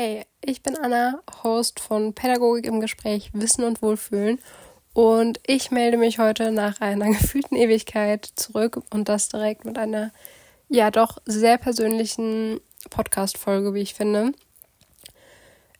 Hey, 0.00 0.26
ich 0.40 0.62
bin 0.62 0.78
Anna, 0.78 1.20
Host 1.42 1.80
von 1.80 2.14
Pädagogik 2.14 2.66
im 2.66 2.78
Gespräch 2.78 3.30
Wissen 3.32 3.64
und 3.64 3.82
Wohlfühlen 3.82 4.38
und 4.92 5.40
ich 5.44 5.72
melde 5.72 5.96
mich 5.96 6.20
heute 6.20 6.52
nach 6.52 6.80
einer 6.80 7.06
gefühlten 7.10 7.56
Ewigkeit 7.56 8.24
zurück 8.24 8.80
und 8.90 9.08
das 9.08 9.28
direkt 9.28 9.64
mit 9.64 9.76
einer 9.76 10.12
ja 10.68 10.92
doch 10.92 11.18
sehr 11.24 11.58
persönlichen 11.58 12.60
Podcast-Folge, 12.90 13.74
wie 13.74 13.80
ich 13.80 13.94
finde. 13.94 14.30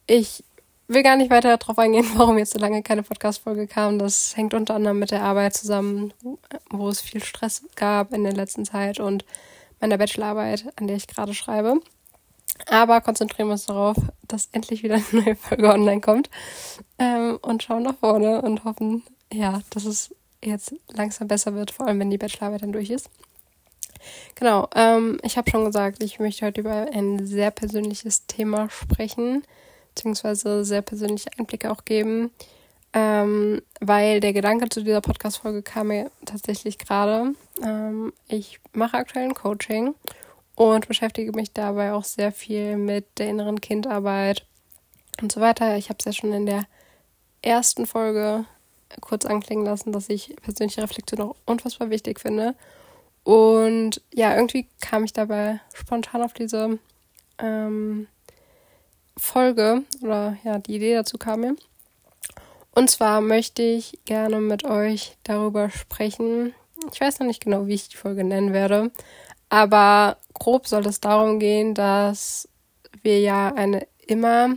Ich 0.08 0.42
will 0.88 1.04
gar 1.04 1.14
nicht 1.14 1.30
weiter 1.30 1.56
darauf 1.56 1.78
eingehen, 1.78 2.10
warum 2.16 2.38
jetzt 2.38 2.54
so 2.54 2.58
lange 2.58 2.82
keine 2.82 3.04
Podcast-Folge 3.04 3.68
kam. 3.68 4.00
Das 4.00 4.36
hängt 4.36 4.52
unter 4.52 4.74
anderem 4.74 4.98
mit 4.98 5.12
der 5.12 5.22
Arbeit 5.22 5.54
zusammen, 5.54 6.12
wo 6.70 6.88
es 6.88 7.00
viel 7.00 7.22
Stress 7.22 7.62
gab 7.76 8.12
in 8.12 8.24
der 8.24 8.32
letzten 8.32 8.64
Zeit 8.64 8.98
und 8.98 9.24
meiner 9.78 9.96
Bachelorarbeit, 9.96 10.72
an 10.74 10.88
der 10.88 10.96
ich 10.96 11.06
gerade 11.06 11.34
schreibe. 11.34 11.80
Aber 12.66 13.00
konzentrieren 13.00 13.48
wir 13.48 13.52
uns 13.52 13.66
darauf, 13.66 13.96
dass 14.26 14.48
endlich 14.52 14.82
wieder 14.82 14.96
eine 15.12 15.22
neue 15.22 15.36
Folge 15.36 15.68
online 15.68 16.00
kommt. 16.00 16.30
Ähm, 16.98 17.38
und 17.42 17.62
schauen 17.62 17.84
nach 17.84 17.96
vorne 17.98 18.42
und 18.42 18.64
hoffen, 18.64 19.02
ja, 19.32 19.60
dass 19.70 19.84
es 19.84 20.14
jetzt 20.42 20.74
langsam 20.92 21.28
besser 21.28 21.54
wird, 21.54 21.70
vor 21.70 21.86
allem 21.86 22.00
wenn 22.00 22.10
die 22.10 22.18
Bachelorarbeit 22.18 22.62
dann 22.62 22.72
durch 22.72 22.90
ist. 22.90 23.10
Genau, 24.34 24.68
ähm, 24.74 25.18
ich 25.22 25.36
habe 25.36 25.50
schon 25.50 25.64
gesagt, 25.64 26.02
ich 26.02 26.20
möchte 26.20 26.46
heute 26.46 26.60
über 26.60 26.86
ein 26.92 27.26
sehr 27.26 27.50
persönliches 27.50 28.26
Thema 28.26 28.70
sprechen, 28.70 29.42
beziehungsweise 29.94 30.64
sehr 30.64 30.82
persönliche 30.82 31.30
Einblicke 31.36 31.70
auch 31.70 31.84
geben, 31.84 32.30
ähm, 32.92 33.60
weil 33.80 34.20
der 34.20 34.32
Gedanke 34.32 34.68
zu 34.68 34.82
dieser 34.82 35.00
Podcast-Folge 35.00 35.62
kam 35.62 35.88
mir 35.88 36.10
tatsächlich 36.24 36.78
gerade. 36.78 37.34
Ähm, 37.62 38.12
ich 38.28 38.60
mache 38.72 38.96
aktuell 38.96 39.24
ein 39.24 39.34
Coaching 39.34 39.94
und 40.58 40.88
beschäftige 40.88 41.30
mich 41.30 41.52
dabei 41.52 41.92
auch 41.92 42.02
sehr 42.02 42.32
viel 42.32 42.76
mit 42.76 43.06
der 43.18 43.28
inneren 43.28 43.60
Kindarbeit 43.60 44.44
und 45.22 45.30
so 45.30 45.40
weiter. 45.40 45.76
Ich 45.76 45.88
habe 45.88 45.98
es 46.00 46.04
ja 46.04 46.12
schon 46.12 46.32
in 46.32 46.46
der 46.46 46.64
ersten 47.42 47.86
Folge 47.86 48.44
kurz 49.00 49.24
anklingen 49.24 49.64
lassen, 49.64 49.92
dass 49.92 50.08
ich 50.08 50.34
persönliche 50.42 50.82
Reflexion 50.82 51.20
auch 51.20 51.36
unfassbar 51.46 51.90
wichtig 51.90 52.18
finde. 52.18 52.56
Und 53.22 54.02
ja, 54.12 54.34
irgendwie 54.34 54.66
kam 54.80 55.04
ich 55.04 55.12
dabei 55.12 55.60
spontan 55.74 56.22
auf 56.22 56.32
diese 56.32 56.80
ähm, 57.38 58.08
Folge 59.16 59.84
oder 60.02 60.38
ja, 60.42 60.58
die 60.58 60.74
Idee 60.74 60.94
dazu 60.94 61.18
kam 61.18 61.42
mir. 61.42 61.54
Und 62.72 62.90
zwar 62.90 63.20
möchte 63.20 63.62
ich 63.62 64.00
gerne 64.06 64.40
mit 64.40 64.64
euch 64.64 65.18
darüber 65.22 65.70
sprechen. 65.70 66.52
Ich 66.92 67.00
weiß 67.00 67.20
noch 67.20 67.28
nicht 67.28 67.44
genau, 67.44 67.68
wie 67.68 67.74
ich 67.74 67.90
die 67.90 67.96
Folge 67.96 68.24
nennen 68.24 68.52
werde, 68.52 68.90
aber 69.48 70.16
grob 70.34 70.66
soll 70.66 70.86
es 70.86 71.00
darum 71.00 71.38
gehen, 71.38 71.74
dass 71.74 72.48
wir 73.02 73.20
ja 73.20 73.52
eine 73.54 73.86
immer 74.06 74.56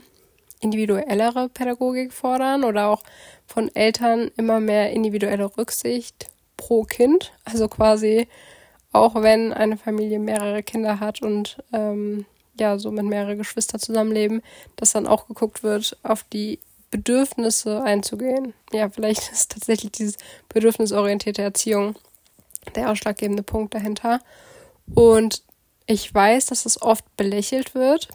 individuellere 0.60 1.50
Pädagogik 1.50 2.14
fordern 2.14 2.64
oder 2.64 2.88
auch 2.90 3.04
von 3.48 3.74
Eltern 3.76 4.32
immer 4.38 4.60
mehr 4.60 4.92
individuelle 4.92 5.58
Rücksicht 5.58 6.30
pro 6.58 6.84
Kind. 6.84 7.32
Also 7.44 7.68
quasi 7.68 8.28
auch 8.94 9.16
wenn 9.16 9.54
eine 9.54 9.78
Familie 9.78 10.20
mehrere 10.20 10.64
Kinder 10.64 11.00
hat 11.00 11.22
und 11.22 11.64
ähm, 11.74 12.26
ja, 12.60 12.78
so 12.78 12.92
mit 12.92 13.06
mehrere 13.06 13.38
Geschwister 13.38 13.80
zusammenleben, 13.80 14.42
dass 14.76 14.92
dann 14.92 15.08
auch 15.08 15.28
geguckt 15.28 15.64
wird, 15.64 15.98
auf 16.04 16.24
die 16.24 16.60
Bedürfnisse 16.92 17.82
einzugehen. 17.84 18.54
Ja, 18.72 18.90
vielleicht 18.90 19.32
ist 19.32 19.52
tatsächlich 19.52 19.94
dieses 19.94 20.18
bedürfnisorientierte 20.50 21.42
Erziehung 21.42 21.96
der 22.76 22.92
ausschlaggebende 22.92 23.44
Punkt 23.44 23.74
dahinter. 23.74 24.20
Und 24.96 25.44
ich 25.86 26.14
weiß, 26.14 26.48
dass 26.48 26.66
es 26.66 26.82
oft 26.82 27.06
belächelt 27.18 27.76
wird. 27.76 28.10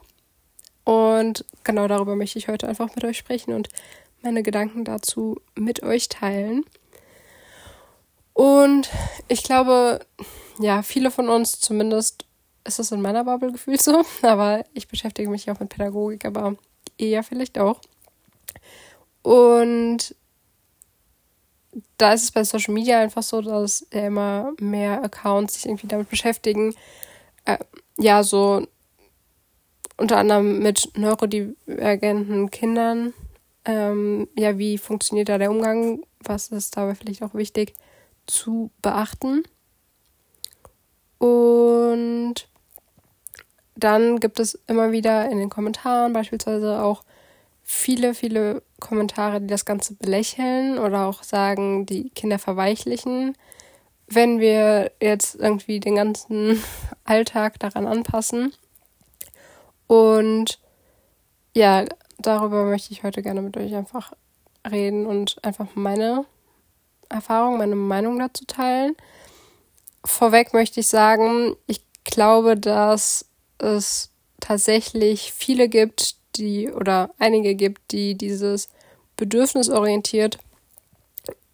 Und 0.84 1.44
genau 1.64 1.88
darüber 1.88 2.14
möchte 2.16 2.38
ich 2.38 2.48
heute 2.48 2.68
einfach 2.68 2.94
mit 2.94 3.04
euch 3.04 3.18
sprechen 3.18 3.54
und 3.54 3.68
meine 4.22 4.42
Gedanken 4.42 4.84
dazu 4.84 5.40
mit 5.54 5.82
euch 5.82 6.08
teilen. 6.08 6.64
Und 8.32 8.90
ich 9.28 9.42
glaube, 9.42 10.00
ja, 10.58 10.82
viele 10.82 11.10
von 11.10 11.28
uns, 11.28 11.58
zumindest 11.58 12.24
ist 12.64 12.78
es 12.78 12.92
in 12.92 13.00
meiner 13.00 13.24
Bubble 13.24 13.52
gefühlt 13.52 13.80
so, 13.80 14.04
aber 14.22 14.64
ich 14.74 14.88
beschäftige 14.88 15.30
mich 15.30 15.50
auch 15.50 15.60
mit 15.60 15.70
Pädagogik, 15.70 16.24
aber 16.24 16.56
eher 16.98 17.22
vielleicht 17.22 17.58
auch. 17.58 17.80
Und 19.22 20.14
da 21.98 22.12
ist 22.12 22.24
es 22.24 22.32
bei 22.32 22.44
Social 22.44 22.74
Media 22.74 23.00
einfach 23.00 23.22
so, 23.22 23.40
dass 23.40 23.86
ja 23.92 24.06
immer 24.06 24.52
mehr 24.60 25.02
Accounts 25.02 25.54
sich 25.54 25.66
irgendwie 25.66 25.86
damit 25.86 26.08
beschäftigen. 26.08 26.74
Äh, 27.44 27.58
ja, 27.98 28.22
so 28.22 28.66
unter 29.96 30.18
anderem 30.18 30.58
mit 30.60 30.90
neurodivergenten 30.96 32.50
Kindern. 32.50 33.14
Ähm, 33.64 34.28
ja, 34.36 34.58
wie 34.58 34.78
funktioniert 34.78 35.28
da 35.28 35.38
der 35.38 35.50
Umgang? 35.50 36.02
Was 36.20 36.48
ist 36.48 36.76
dabei 36.76 36.94
vielleicht 36.94 37.22
auch 37.22 37.34
wichtig 37.34 37.74
zu 38.26 38.70
beachten? 38.82 39.44
Und 41.18 42.48
dann 43.74 44.20
gibt 44.20 44.38
es 44.38 44.58
immer 44.66 44.92
wieder 44.92 45.30
in 45.30 45.38
den 45.38 45.50
Kommentaren 45.50 46.12
beispielsweise 46.12 46.82
auch 46.82 47.04
viele, 47.62 48.14
viele 48.14 48.62
Kommentare, 48.80 49.40
die 49.40 49.46
das 49.46 49.64
Ganze 49.64 49.94
belächeln 49.94 50.78
oder 50.78 51.06
auch 51.06 51.22
sagen, 51.22 51.86
die 51.86 52.10
Kinder 52.10 52.38
verweichlichen. 52.38 53.36
Wenn 54.06 54.38
wir 54.38 54.92
jetzt 55.00 55.34
irgendwie 55.36 55.80
den 55.80 55.96
ganzen 55.96 56.62
Alltag 57.04 57.58
daran 57.58 57.86
anpassen. 57.86 58.52
Und 59.86 60.58
ja, 61.54 61.84
darüber 62.18 62.64
möchte 62.64 62.92
ich 62.92 63.02
heute 63.02 63.22
gerne 63.22 63.42
mit 63.42 63.56
euch 63.56 63.74
einfach 63.74 64.12
reden 64.70 65.06
und 65.06 65.42
einfach 65.44 65.68
meine 65.74 66.24
Erfahrung, 67.08 67.58
meine 67.58 67.76
Meinung 67.76 68.18
dazu 68.18 68.44
teilen. 68.44 68.96
Vorweg 70.04 70.52
möchte 70.52 70.80
ich 70.80 70.88
sagen, 70.88 71.56
ich 71.66 71.80
glaube, 72.04 72.56
dass 72.56 73.26
es 73.58 74.10
tatsächlich 74.40 75.32
viele 75.32 75.68
gibt, 75.68 76.16
die 76.38 76.70
oder 76.70 77.10
einige 77.18 77.54
gibt, 77.54 77.92
die 77.92 78.16
dieses 78.16 78.68
bedürfnisorientiert, 79.16 80.38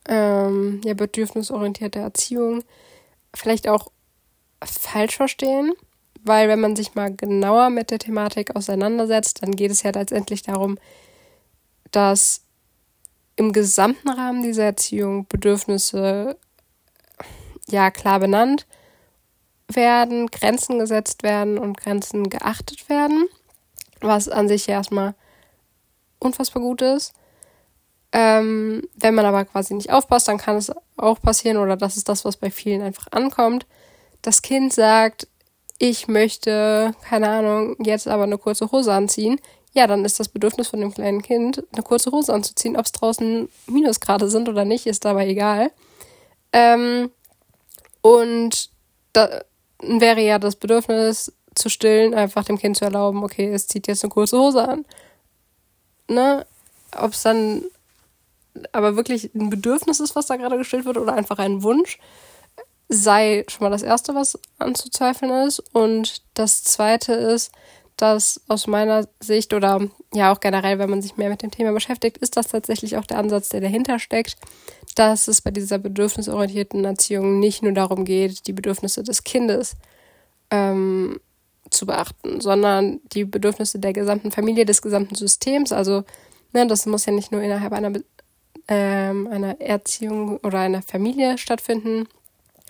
ähm, 0.08 0.80
ja, 0.84 0.94
bedürfnisorientierte 0.94 2.00
Erziehung 2.00 2.64
vielleicht 3.34 3.68
auch 3.68 3.90
falsch 4.64 5.16
verstehen, 5.16 5.72
weil 6.22 6.48
wenn 6.48 6.60
man 6.60 6.76
sich 6.76 6.94
mal 6.94 7.14
genauer 7.14 7.70
mit 7.70 7.90
der 7.90 7.98
Thematik 7.98 8.54
auseinandersetzt, 8.54 9.42
dann 9.42 9.52
geht 9.52 9.70
es 9.70 9.82
ja 9.82 9.90
letztendlich 9.90 10.42
darum, 10.42 10.78
dass 11.90 12.42
im 13.36 13.52
gesamten 13.52 14.08
Rahmen 14.08 14.42
dieser 14.42 14.64
Erziehung 14.64 15.26
Bedürfnisse 15.26 16.36
ja 17.68 17.90
klar 17.90 18.20
benannt 18.20 18.66
werden, 19.68 20.26
Grenzen 20.26 20.78
gesetzt 20.78 21.22
werden 21.22 21.58
und 21.58 21.78
Grenzen 21.78 22.28
geachtet 22.28 22.88
werden 22.88 23.28
was 24.02 24.28
an 24.28 24.48
sich 24.48 24.66
ja 24.66 24.74
erstmal 24.74 25.14
unfassbar 26.18 26.62
gut 26.62 26.82
ist. 26.82 27.12
Ähm, 28.12 28.82
wenn 28.94 29.14
man 29.14 29.24
aber 29.24 29.44
quasi 29.44 29.74
nicht 29.74 29.90
aufpasst, 29.90 30.28
dann 30.28 30.38
kann 30.38 30.56
es 30.56 30.70
auch 30.96 31.20
passieren, 31.20 31.56
oder 31.56 31.76
das 31.76 31.96
ist 31.96 32.08
das, 32.08 32.24
was 32.24 32.36
bei 32.36 32.50
vielen 32.50 32.82
einfach 32.82 33.06
ankommt. 33.10 33.66
Das 34.20 34.42
Kind 34.42 34.72
sagt, 34.72 35.26
ich 35.78 36.08
möchte, 36.08 36.94
keine 37.02 37.28
Ahnung, 37.28 37.76
jetzt 37.82 38.06
aber 38.06 38.24
eine 38.24 38.38
kurze 38.38 38.70
Hose 38.70 38.92
anziehen. 38.92 39.40
Ja, 39.72 39.86
dann 39.86 40.04
ist 40.04 40.20
das 40.20 40.28
Bedürfnis 40.28 40.68
von 40.68 40.80
dem 40.80 40.92
kleinen 40.92 41.22
Kind, 41.22 41.64
eine 41.72 41.82
kurze 41.82 42.12
Hose 42.12 42.32
anzuziehen. 42.34 42.76
Ob 42.76 42.84
es 42.84 42.92
draußen 42.92 43.48
Minusgrade 43.66 44.28
sind 44.28 44.48
oder 44.48 44.66
nicht, 44.66 44.86
ist 44.86 45.06
dabei 45.06 45.26
egal. 45.26 45.72
Ähm, 46.52 47.10
und 48.02 48.70
da 49.14 49.42
wäre 49.80 50.20
ja 50.20 50.38
das 50.38 50.56
Bedürfnis, 50.56 51.32
zu 51.54 51.68
stillen, 51.68 52.14
einfach 52.14 52.44
dem 52.44 52.58
Kind 52.58 52.76
zu 52.76 52.84
erlauben, 52.84 53.24
okay, 53.24 53.52
es 53.52 53.66
zieht 53.66 53.86
jetzt 53.86 54.04
eine 54.04 54.10
kurze 54.10 54.38
Hose 54.38 54.66
an. 54.66 54.84
Ne? 56.08 56.46
Ob 56.96 57.12
es 57.12 57.22
dann 57.22 57.62
aber 58.72 58.96
wirklich 58.96 59.34
ein 59.34 59.50
Bedürfnis 59.50 60.00
ist, 60.00 60.14
was 60.14 60.26
da 60.26 60.36
gerade 60.36 60.58
gestillt 60.58 60.84
wird, 60.84 60.98
oder 60.98 61.14
einfach 61.14 61.38
ein 61.38 61.62
Wunsch, 61.62 61.98
sei 62.88 63.44
schon 63.48 63.64
mal 63.64 63.70
das 63.70 63.82
Erste, 63.82 64.14
was 64.14 64.38
anzuzweifeln 64.58 65.46
ist. 65.46 65.60
Und 65.72 66.22
das 66.34 66.62
Zweite 66.62 67.14
ist, 67.14 67.52
dass 67.96 68.40
aus 68.48 68.66
meiner 68.66 69.06
Sicht 69.20 69.54
oder 69.54 69.80
ja 70.12 70.32
auch 70.32 70.40
generell, 70.40 70.78
wenn 70.78 70.90
man 70.90 71.02
sich 71.02 71.16
mehr 71.16 71.30
mit 71.30 71.42
dem 71.42 71.50
Thema 71.50 71.72
beschäftigt, 71.72 72.18
ist 72.18 72.36
das 72.36 72.48
tatsächlich 72.48 72.96
auch 72.96 73.06
der 73.06 73.18
Ansatz, 73.18 73.48
der 73.50 73.60
dahinter 73.60 73.98
steckt, 73.98 74.36
dass 74.94 75.28
es 75.28 75.40
bei 75.40 75.50
dieser 75.50 75.78
bedürfnisorientierten 75.78 76.84
Erziehung 76.84 77.38
nicht 77.38 77.62
nur 77.62 77.72
darum 77.72 78.04
geht, 78.04 78.46
die 78.46 78.52
Bedürfnisse 78.52 79.02
des 79.02 79.24
Kindes 79.24 79.76
ähm, 80.50 81.20
zu 81.72 81.86
beachten, 81.86 82.40
sondern 82.40 83.00
die 83.12 83.24
Bedürfnisse 83.24 83.78
der 83.78 83.92
gesamten 83.92 84.30
Familie, 84.30 84.64
des 84.64 84.82
gesamten 84.82 85.14
Systems. 85.14 85.72
Also, 85.72 86.04
ne, 86.52 86.66
das 86.66 86.86
muss 86.86 87.06
ja 87.06 87.12
nicht 87.12 87.32
nur 87.32 87.42
innerhalb 87.42 87.72
einer, 87.72 87.92
ähm, 88.68 89.26
einer 89.28 89.60
Erziehung 89.60 90.38
oder 90.38 90.58
einer 90.58 90.82
Familie 90.82 91.38
stattfinden, 91.38 92.06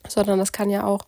sondern 0.08 0.38
das 0.38 0.52
kann 0.52 0.70
ja 0.70 0.84
auch 0.84 1.02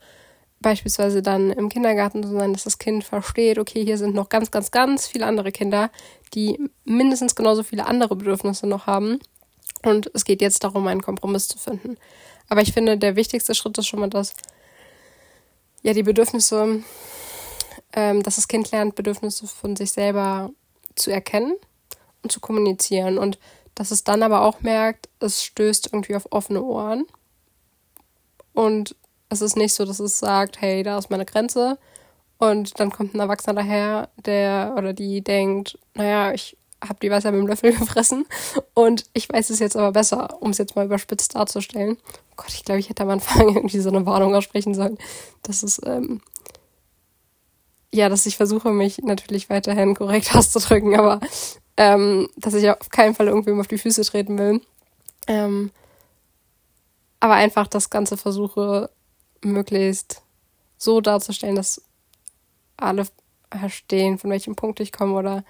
beispielsweise 0.60 1.22
dann 1.22 1.50
im 1.50 1.68
Kindergarten 1.68 2.22
zu 2.22 2.30
sein, 2.30 2.52
dass 2.52 2.64
das 2.64 2.78
Kind 2.78 3.04
versteht, 3.04 3.58
okay, 3.58 3.84
hier 3.84 3.98
sind 3.98 4.14
noch 4.14 4.28
ganz, 4.28 4.50
ganz, 4.50 4.70
ganz 4.70 5.06
viele 5.06 5.26
andere 5.26 5.52
Kinder, 5.52 5.90
die 6.34 6.58
mindestens 6.84 7.34
genauso 7.34 7.62
viele 7.62 7.86
andere 7.86 8.16
Bedürfnisse 8.16 8.66
noch 8.66 8.86
haben. 8.86 9.20
Und 9.84 10.10
es 10.14 10.24
geht 10.24 10.40
jetzt 10.40 10.64
darum, 10.64 10.86
einen 10.86 11.02
Kompromiss 11.02 11.48
zu 11.48 11.58
finden. 11.58 11.96
Aber 12.48 12.62
ich 12.62 12.72
finde, 12.72 12.96
der 12.96 13.14
wichtigste 13.14 13.54
Schritt 13.54 13.76
ist 13.78 13.86
schon 13.86 14.00
mal, 14.00 14.08
dass 14.08 14.32
ja 15.82 15.92
die 15.92 16.02
Bedürfnisse, 16.02 16.82
ähm, 17.94 18.22
dass 18.22 18.36
das 18.36 18.48
Kind 18.48 18.70
lernt, 18.70 18.94
Bedürfnisse 18.94 19.46
von 19.46 19.76
sich 19.76 19.92
selber 19.92 20.50
zu 20.94 21.10
erkennen 21.10 21.54
und 22.22 22.30
zu 22.30 22.40
kommunizieren. 22.40 23.18
Und 23.18 23.38
dass 23.74 23.90
es 23.90 24.04
dann 24.04 24.22
aber 24.22 24.42
auch 24.42 24.60
merkt, 24.60 25.08
es 25.20 25.42
stößt 25.42 25.90
irgendwie 25.92 26.16
auf 26.16 26.30
offene 26.30 26.62
Ohren. 26.62 27.06
Und 28.52 28.94
es 29.28 29.40
ist 29.40 29.56
nicht 29.56 29.74
so, 29.74 29.84
dass 29.84 30.00
es 30.00 30.18
sagt, 30.18 30.60
hey, 30.60 30.82
da 30.82 30.98
ist 30.98 31.10
meine 31.10 31.24
Grenze. 31.24 31.78
Und 32.38 32.78
dann 32.78 32.90
kommt 32.90 33.14
ein 33.14 33.20
Erwachsener 33.20 33.54
daher, 33.54 34.08
der 34.16 34.74
oder 34.76 34.92
die 34.92 35.22
denkt, 35.22 35.78
naja, 35.94 36.32
ich 36.32 36.56
habe 36.88 36.98
die 37.00 37.10
Wasser 37.10 37.32
mit 37.32 37.40
dem 37.40 37.46
Löffel 37.46 37.72
gefressen 37.78 38.26
und 38.74 39.06
ich 39.14 39.28
weiß 39.28 39.50
es 39.50 39.58
jetzt 39.58 39.76
aber 39.76 39.92
besser, 39.92 40.42
um 40.42 40.50
es 40.50 40.58
jetzt 40.58 40.76
mal 40.76 40.84
überspitzt 40.84 41.34
darzustellen. 41.34 41.96
Oh 42.32 42.34
Gott, 42.36 42.52
ich 42.52 42.64
glaube, 42.64 42.80
ich 42.80 42.88
hätte 42.88 43.02
am 43.02 43.10
Anfang 43.10 43.48
irgendwie 43.54 43.80
so 43.80 43.88
eine 43.88 44.04
Warnung 44.06 44.34
aussprechen 44.34 44.74
sollen, 44.74 44.98
dass 45.42 45.62
es, 45.62 45.80
ähm, 45.84 46.20
ja, 47.94 48.08
dass 48.08 48.26
ich 48.26 48.36
versuche, 48.36 48.70
mich 48.70 48.98
natürlich 48.98 49.48
weiterhin 49.50 49.94
korrekt 49.94 50.34
auszudrücken, 50.34 50.98
aber 50.98 51.20
ähm, 51.76 52.28
dass 52.36 52.54
ich 52.54 52.68
auf 52.68 52.90
keinen 52.90 53.14
Fall 53.14 53.28
irgendwem 53.28 53.60
auf 53.60 53.68
die 53.68 53.78
Füße 53.78 54.02
treten 54.02 54.38
will. 54.38 54.60
Ähm, 55.26 55.70
aber 57.20 57.34
einfach 57.34 57.68
das 57.68 57.90
Ganze 57.90 58.16
versuche, 58.16 58.90
möglichst 59.42 60.22
so 60.76 61.00
darzustellen, 61.00 61.54
dass 61.56 61.82
alle 62.76 63.06
verstehen, 63.50 64.18
von 64.18 64.30
welchem 64.30 64.56
Punkt 64.56 64.80
ich 64.80 64.92
komme 64.92 65.14
oder 65.14 65.44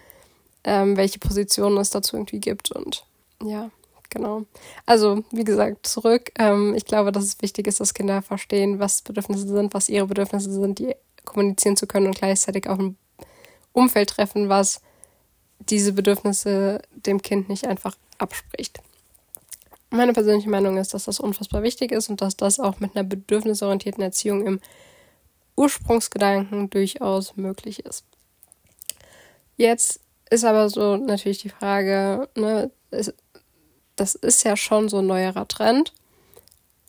ähm, 0.65 0.97
welche 0.97 1.19
Positionen 1.19 1.79
es 1.79 1.91
dazu 1.91 2.17
irgendwie 2.17 2.41
gibt. 2.41 2.71
Und 2.71 3.05
ja, 3.43 3.71
genau. 4.11 4.45
Also, 4.87 5.25
wie 5.31 5.45
gesagt, 5.45 5.87
zurück. 5.87 6.31
Ähm, 6.39 6.75
ich 6.75 6.85
glaube, 6.85 7.11
dass 7.11 7.25
es 7.25 7.43
wichtig 7.43 7.67
ist, 7.67 7.81
dass 7.81 7.95
Kinder 7.95 8.23
verstehen, 8.23 8.79
was 8.79 9.03
Bedürfnisse 9.03 9.49
sind, 9.49 9.75
was 9.75 9.89
ihre 9.89 10.07
Bedürfnisse 10.07 10.53
sind, 10.53 10.79
die 10.79 10.95
kommunizieren 11.25 11.77
zu 11.77 11.87
können 11.87 12.07
und 12.07 12.17
gleichzeitig 12.17 12.69
auch 12.69 12.79
ein 12.79 12.97
Umfeld 13.73 14.11
treffen, 14.11 14.49
was 14.49 14.81
diese 15.59 15.93
Bedürfnisse 15.93 16.83
dem 16.93 17.23
Kind 17.23 17.49
nicht 17.49 17.67
einfach 17.67 17.97
abspricht. 18.19 18.81
Meine 19.91 20.13
persönliche 20.13 20.51
Meinung 20.51 20.77
ist, 20.77 20.95
dass 20.95 21.05
das 21.05 21.21
unfassbar 21.21 21.63
wichtig 21.63 21.93
ist 21.93 22.09
und 22.09 22.21
dass 22.21 22.37
das 22.37 22.59
auch 22.59 22.81
mit 22.81 22.97
einer 22.97 23.05
bedürfnisorientierten 23.05 24.03
Erziehung 24.03 24.47
im 24.47 24.61
Ursprungsgedanken 25.57 26.71
durchaus 26.71 27.37
möglich 27.37 27.85
ist. 27.85 28.05
Jetzt 29.57 30.01
ist 30.31 30.45
aber 30.45 30.69
so 30.69 30.97
natürlich 30.97 31.39
die 31.39 31.49
Frage, 31.51 32.29
ne, 32.35 32.71
das 33.97 34.15
ist 34.17 34.43
ja 34.43 34.57
schon 34.57 34.89
so 34.89 34.99
ein 34.99 35.07
neuerer 35.07 35.47
Trend. 35.47 35.93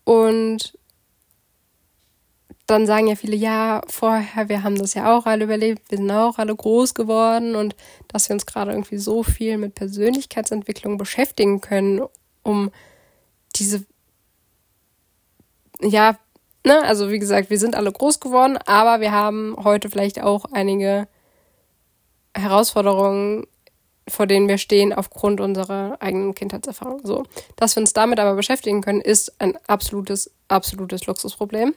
Und 0.04 0.78
dann 2.68 2.88
sagen 2.88 3.08
ja 3.08 3.16
viele, 3.16 3.36
ja, 3.36 3.82
vorher, 3.88 4.50
wir 4.50 4.64
haben 4.64 4.78
das 4.78 4.96
ja 4.96 5.16
auch 5.16 5.26
alle 5.26 5.44
überlebt, 5.44 5.92
wir 5.92 5.98
sind 6.00 6.10
auch 6.12 6.40
alle 6.40 6.56
groß 6.56 6.96
geworden 6.96 7.56
und 7.56 7.76
dass 8.08 8.28
wir 8.28 8.34
uns 8.34 8.46
gerade 8.46 8.72
irgendwie 8.72 8.98
so 8.98 9.24
viel 9.24 9.58
mit 9.58 9.76
Persönlichkeitsentwicklung 9.76 10.98
beschäftigen 10.98 11.62
können, 11.62 12.02
um 12.44 12.72
diese, 13.56 13.86
ja, 15.80 16.18
ne, 16.66 16.82
also 16.84 17.12
wie 17.12 17.20
gesagt, 17.20 17.50
wir 17.50 17.60
sind 17.60 17.76
alle 17.76 17.92
groß 17.92 18.20
geworden, 18.20 18.58
aber 18.66 19.00
wir 19.00 19.12
haben 19.12 19.56
heute 19.64 19.90
vielleicht 19.90 20.22
auch 20.22 20.46
einige 20.52 21.08
Herausforderungen, 22.36 23.46
vor 24.08 24.28
denen 24.28 24.48
wir 24.48 24.58
stehen 24.58 24.94
aufgrund 24.94 25.40
unserer 25.40 25.98
eigenen 26.00 26.36
Kindheitserfahrung. 26.36 27.02
So, 27.04 27.24
dass 27.56 27.76
wir 27.76 27.82
uns 27.82 27.94
damit 27.94 28.20
aber 28.20 28.36
beschäftigen 28.36 28.82
können, 28.82 29.02
ist 29.02 29.40
ein 29.40 29.58
absolutes, 29.68 30.32
absolutes 30.48 31.06
Luxusproblem. 31.06 31.74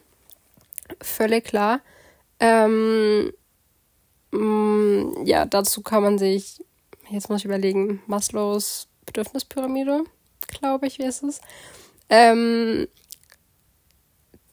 Völlig 1.00 1.44
klar. 1.44 1.80
Ähm, 2.40 3.32
mh, 4.32 4.38
mm, 4.40 5.26
ja, 5.26 5.44
dazu 5.46 5.82
kann 5.82 6.02
man 6.02 6.18
sich, 6.18 6.64
jetzt 7.10 7.28
muss 7.28 7.40
ich 7.40 7.44
überlegen, 7.44 8.02
Maslows 8.06 8.88
Bedürfnispyramide, 9.06 10.04
glaube 10.46 10.86
ich, 10.86 10.98
wie 10.98 11.04
ist 11.04 11.22
es. 11.22 11.40
Ähm, 12.10 12.88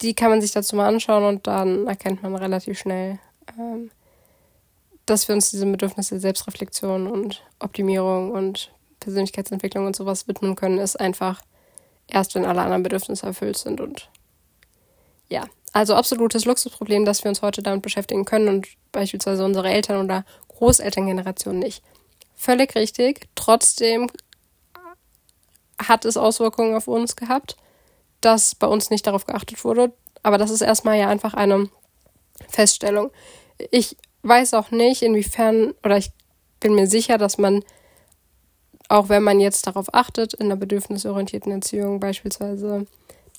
die 0.01 0.13
kann 0.13 0.29
man 0.29 0.41
sich 0.41 0.51
dazu 0.51 0.75
mal 0.75 0.87
anschauen 0.87 1.23
und 1.23 1.47
dann 1.47 1.87
erkennt 1.87 2.21
man 2.23 2.35
relativ 2.35 2.79
schnell, 2.79 3.19
ähm, 3.57 3.91
dass 5.05 5.27
wir 5.27 5.35
uns 5.35 5.51
diese 5.51 5.65
Bedürfnisse 5.65 6.19
Selbstreflexion 6.19 7.07
und 7.07 7.43
Optimierung 7.59 8.31
und 8.31 8.71
Persönlichkeitsentwicklung 8.99 9.85
und 9.85 9.95
sowas 9.95 10.27
widmen 10.27 10.55
können, 10.55 10.79
ist 10.79 10.99
einfach 10.99 11.41
erst, 12.07 12.35
wenn 12.35 12.45
alle 12.45 12.61
anderen 12.61 12.83
Bedürfnisse 12.83 13.25
erfüllt 13.25 13.57
sind. 13.57 13.79
Und 13.79 14.09
ja, 15.29 15.45
also 15.75 15.93
absolutes 15.93 16.45
Luxusproblem, 16.45 17.03
dass 17.03 17.25
wir 17.25 17.29
uns 17.29 17.41
heute 17.41 17.61
damit 17.61 17.81
beschäftigen 17.81 18.23
können 18.23 18.47
und 18.47 18.67
beispielsweise 18.93 19.43
unsere 19.43 19.69
Eltern 19.69 20.05
oder 20.05 20.23
Großelterngeneration 20.47 21.59
nicht. 21.59 21.83
Völlig 22.33 22.75
richtig. 22.75 23.27
Trotzdem 23.35 24.09
hat 25.77 26.05
es 26.05 26.15
Auswirkungen 26.15 26.75
auf 26.75 26.87
uns 26.87 27.17
gehabt, 27.17 27.57
dass 28.21 28.55
bei 28.55 28.67
uns 28.67 28.89
nicht 28.89 29.05
darauf 29.05 29.25
geachtet 29.25 29.65
wurde. 29.65 29.91
Aber 30.23 30.37
das 30.37 30.49
ist 30.49 30.61
erstmal 30.61 30.97
ja 30.97 31.09
einfach 31.09 31.33
eine 31.33 31.69
Feststellung. 32.47 33.11
Ich 33.69 33.97
weiß 34.21 34.53
auch 34.53 34.71
nicht, 34.71 35.01
inwiefern, 35.01 35.73
oder 35.83 35.97
ich 35.97 36.11
bin 36.61 36.73
mir 36.73 36.87
sicher, 36.87 37.17
dass 37.17 37.37
man, 37.37 37.65
auch 38.87 39.09
wenn 39.09 39.23
man 39.23 39.41
jetzt 39.41 39.67
darauf 39.67 39.93
achtet, 39.93 40.35
in 40.35 40.47
der 40.47 40.55
bedürfnisorientierten 40.55 41.51
Erziehung 41.51 41.99
beispielsweise, 41.99 42.87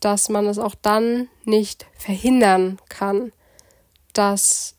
dass 0.00 0.28
man 0.28 0.46
es 0.46 0.58
auch 0.58 0.74
dann 0.74 1.28
nicht 1.44 1.86
verhindern 1.94 2.78
kann, 2.88 3.32
dass 4.12 4.74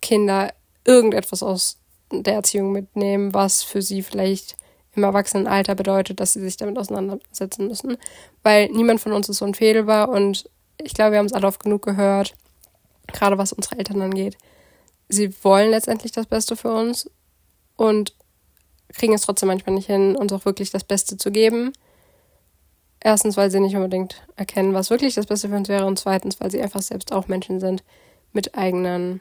Kinder 0.00 0.52
irgendetwas 0.84 1.42
aus 1.42 1.78
der 2.10 2.34
Erziehung 2.34 2.72
mitnehmen, 2.72 3.34
was 3.34 3.62
für 3.62 3.82
sie 3.82 4.02
vielleicht 4.02 4.56
im 4.94 5.04
Erwachsenenalter 5.04 5.74
bedeutet, 5.74 6.20
dass 6.20 6.32
sie 6.32 6.40
sich 6.40 6.56
damit 6.56 6.78
auseinandersetzen 6.78 7.68
müssen. 7.68 7.96
Weil 8.42 8.68
niemand 8.68 9.00
von 9.00 9.12
uns 9.12 9.28
ist 9.28 9.42
unfehlbar 9.42 10.08
und 10.08 10.48
ich 10.78 10.94
glaube, 10.94 11.12
wir 11.12 11.18
haben 11.18 11.26
es 11.26 11.32
alle 11.32 11.46
oft 11.46 11.62
genug 11.62 11.82
gehört, 11.82 12.34
gerade 13.06 13.38
was 13.38 13.52
unsere 13.52 13.78
Eltern 13.78 14.02
angeht. 14.02 14.36
Sie 15.08 15.32
wollen 15.44 15.70
letztendlich 15.70 16.12
das 16.12 16.26
Beste 16.26 16.56
für 16.56 16.72
uns 16.72 17.10
und 17.76 18.14
kriegen 18.88 19.14
es 19.14 19.22
trotzdem 19.22 19.48
manchmal 19.48 19.74
nicht 19.74 19.86
hin, 19.86 20.16
uns 20.16 20.32
auch 20.32 20.44
wirklich 20.44 20.70
das 20.70 20.84
Beste 20.84 21.16
zu 21.16 21.30
geben. 21.30 21.72
Erstens, 23.06 23.36
weil 23.36 23.52
sie 23.52 23.60
nicht 23.60 23.76
unbedingt 23.76 24.26
erkennen, 24.34 24.74
was 24.74 24.90
wirklich 24.90 25.14
das 25.14 25.26
Beste 25.26 25.48
für 25.48 25.54
uns 25.54 25.68
wäre 25.68 25.86
und 25.86 25.96
zweitens, 25.96 26.40
weil 26.40 26.50
sie 26.50 26.60
einfach 26.60 26.82
selbst 26.82 27.12
auch 27.12 27.28
Menschen 27.28 27.60
sind 27.60 27.84
mit 28.32 28.56
eigenen 28.56 29.20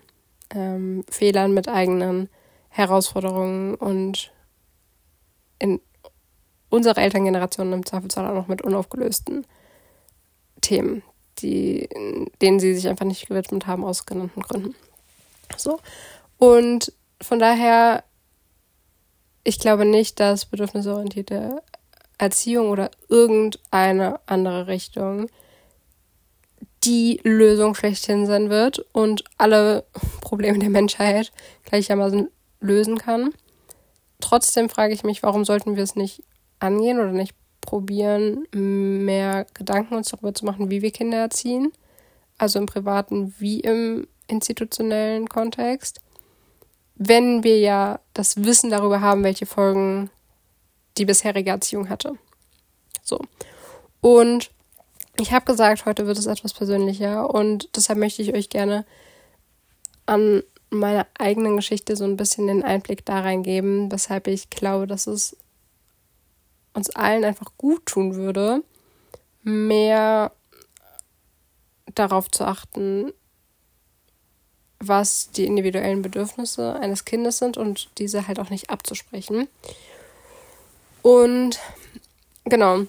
ähm, 0.50 1.06
Fehlern, 1.08 1.54
mit 1.54 1.68
eigenen 1.68 2.27
Herausforderungen 2.70 3.75
und 3.75 4.32
in 5.60 5.80
unserer 6.70 6.98
Elterngeneration 6.98 7.74
im 7.74 7.86
Zweifelsfall 7.86 8.25
auch 8.25 8.34
noch 8.34 8.48
mit 8.48 8.63
unaufgelösten 8.63 9.46
Themen, 10.62 11.04
die, 11.38 11.88
denen 12.42 12.60
sie 12.60 12.74
sich 12.74 12.88
einfach 12.88 13.06
nicht 13.06 13.27
gewidmet 13.27 13.68
haben 13.68 13.86
aus 13.86 14.08
genannten 14.08 14.42
Gründen. 14.42 14.74
So. 15.58 15.80
Und 16.39 16.92
von 17.22 17.38
daher, 17.38 18.04
ich 19.44 19.60
glaube 19.60 19.86
nicht, 19.86 20.20
dass 20.20 20.48
bedürfnisorientierte 20.48 21.62
Erziehung 22.17 22.69
oder 22.69 22.91
irgendeine 23.10 24.19
andere 24.25 24.67
Richtung 24.67 25.29
die 26.84 27.19
Lösung 27.24 27.74
schlechthin 27.74 28.27
sein 28.27 28.50
wird 28.50 28.79
und 28.91 29.24
alle 29.38 29.86
Probleme 30.22 30.60
der 30.60 30.69
Menschheit 30.69 31.31
gleichermaßen 31.65 32.29
lösen 32.60 32.98
kann. 32.98 33.34
Trotzdem 34.19 34.69
frage 34.69 34.93
ich 34.93 35.03
mich, 35.03 35.24
warum 35.24 35.45
sollten 35.45 35.75
wir 35.75 35.84
es 35.84 35.95
nicht 35.95 36.24
angehen 36.60 37.00
oder 37.00 37.12
nicht 37.12 37.34
probieren, 37.62 38.45
mehr 38.51 39.45
Gedanken 39.53 39.95
uns 39.95 40.10
darüber 40.10 40.34
zu 40.34 40.45
machen, 40.45 40.69
wie 40.69 40.81
wir 40.81 40.91
Kinder 40.91 41.17
erziehen. 41.17 41.72
Also 42.38 42.60
im 42.60 42.65
privaten 42.65 43.34
wie 43.39 43.62
im 43.62 44.07
institutionellen 44.27 45.27
Kontext. 45.27 46.01
Wenn 46.95 47.43
wir 47.43 47.60
ja 47.60 48.00
das 48.13 48.43
Wissen 48.43 48.69
darüber 48.69 49.01
haben, 49.01 49.24
welche 49.24 49.45
Folgen 49.45 50.10
die 50.98 51.06
bisherige 51.06 51.52
Erziehung 51.52 51.90
hatte. 51.90 52.18
So. 53.04 53.20
Und 54.02 54.52
ich 55.20 55.32
habe 55.32 55.46
gesagt, 55.46 55.86
heute 55.86 56.08
wird 56.08 56.18
es 56.18 56.25
etwas 56.25 56.54
persönlicher 56.54 57.34
und 57.34 57.70
deshalb 57.75 58.00
möchte 58.00 58.22
ich 58.22 58.34
euch 58.34 58.50
gerne 58.50 58.86
an 60.06 60.44
meiner 60.70 61.08
eigenen 61.18 61.56
Geschichte 61.56 61.96
so 61.96 62.04
ein 62.04 62.18
bisschen 62.18 62.48
den 62.48 62.64
Einblick 62.64 63.06
da 63.06 63.22
reingeben, 63.22 63.92
weshalb 63.92 64.28
ich 64.28 64.50
glaube, 64.50 64.88
dass 64.88 65.08
es 65.08 65.38
uns 66.74 66.90
allen 66.90 67.24
einfach 67.24 67.52
gut 67.58 67.86
tun 67.86 68.16
würde, 68.16 68.62
mehr 69.44 70.32
darauf 71.94 72.30
zu 72.30 72.44
achten, 72.46 73.14
was 74.80 75.32
die 75.32 75.46
individuellen 75.46 76.02
Bedürfnisse 76.02 76.75
eines 76.75 77.06
Kindes 77.06 77.38
sind 77.38 77.58
und 77.58 77.90
diese 77.98 78.28
halt 78.28 78.40
auch 78.40 78.50
nicht 78.50 78.70
abzusprechen. 78.70 79.48
Und 81.06 81.60
genau, 82.46 82.88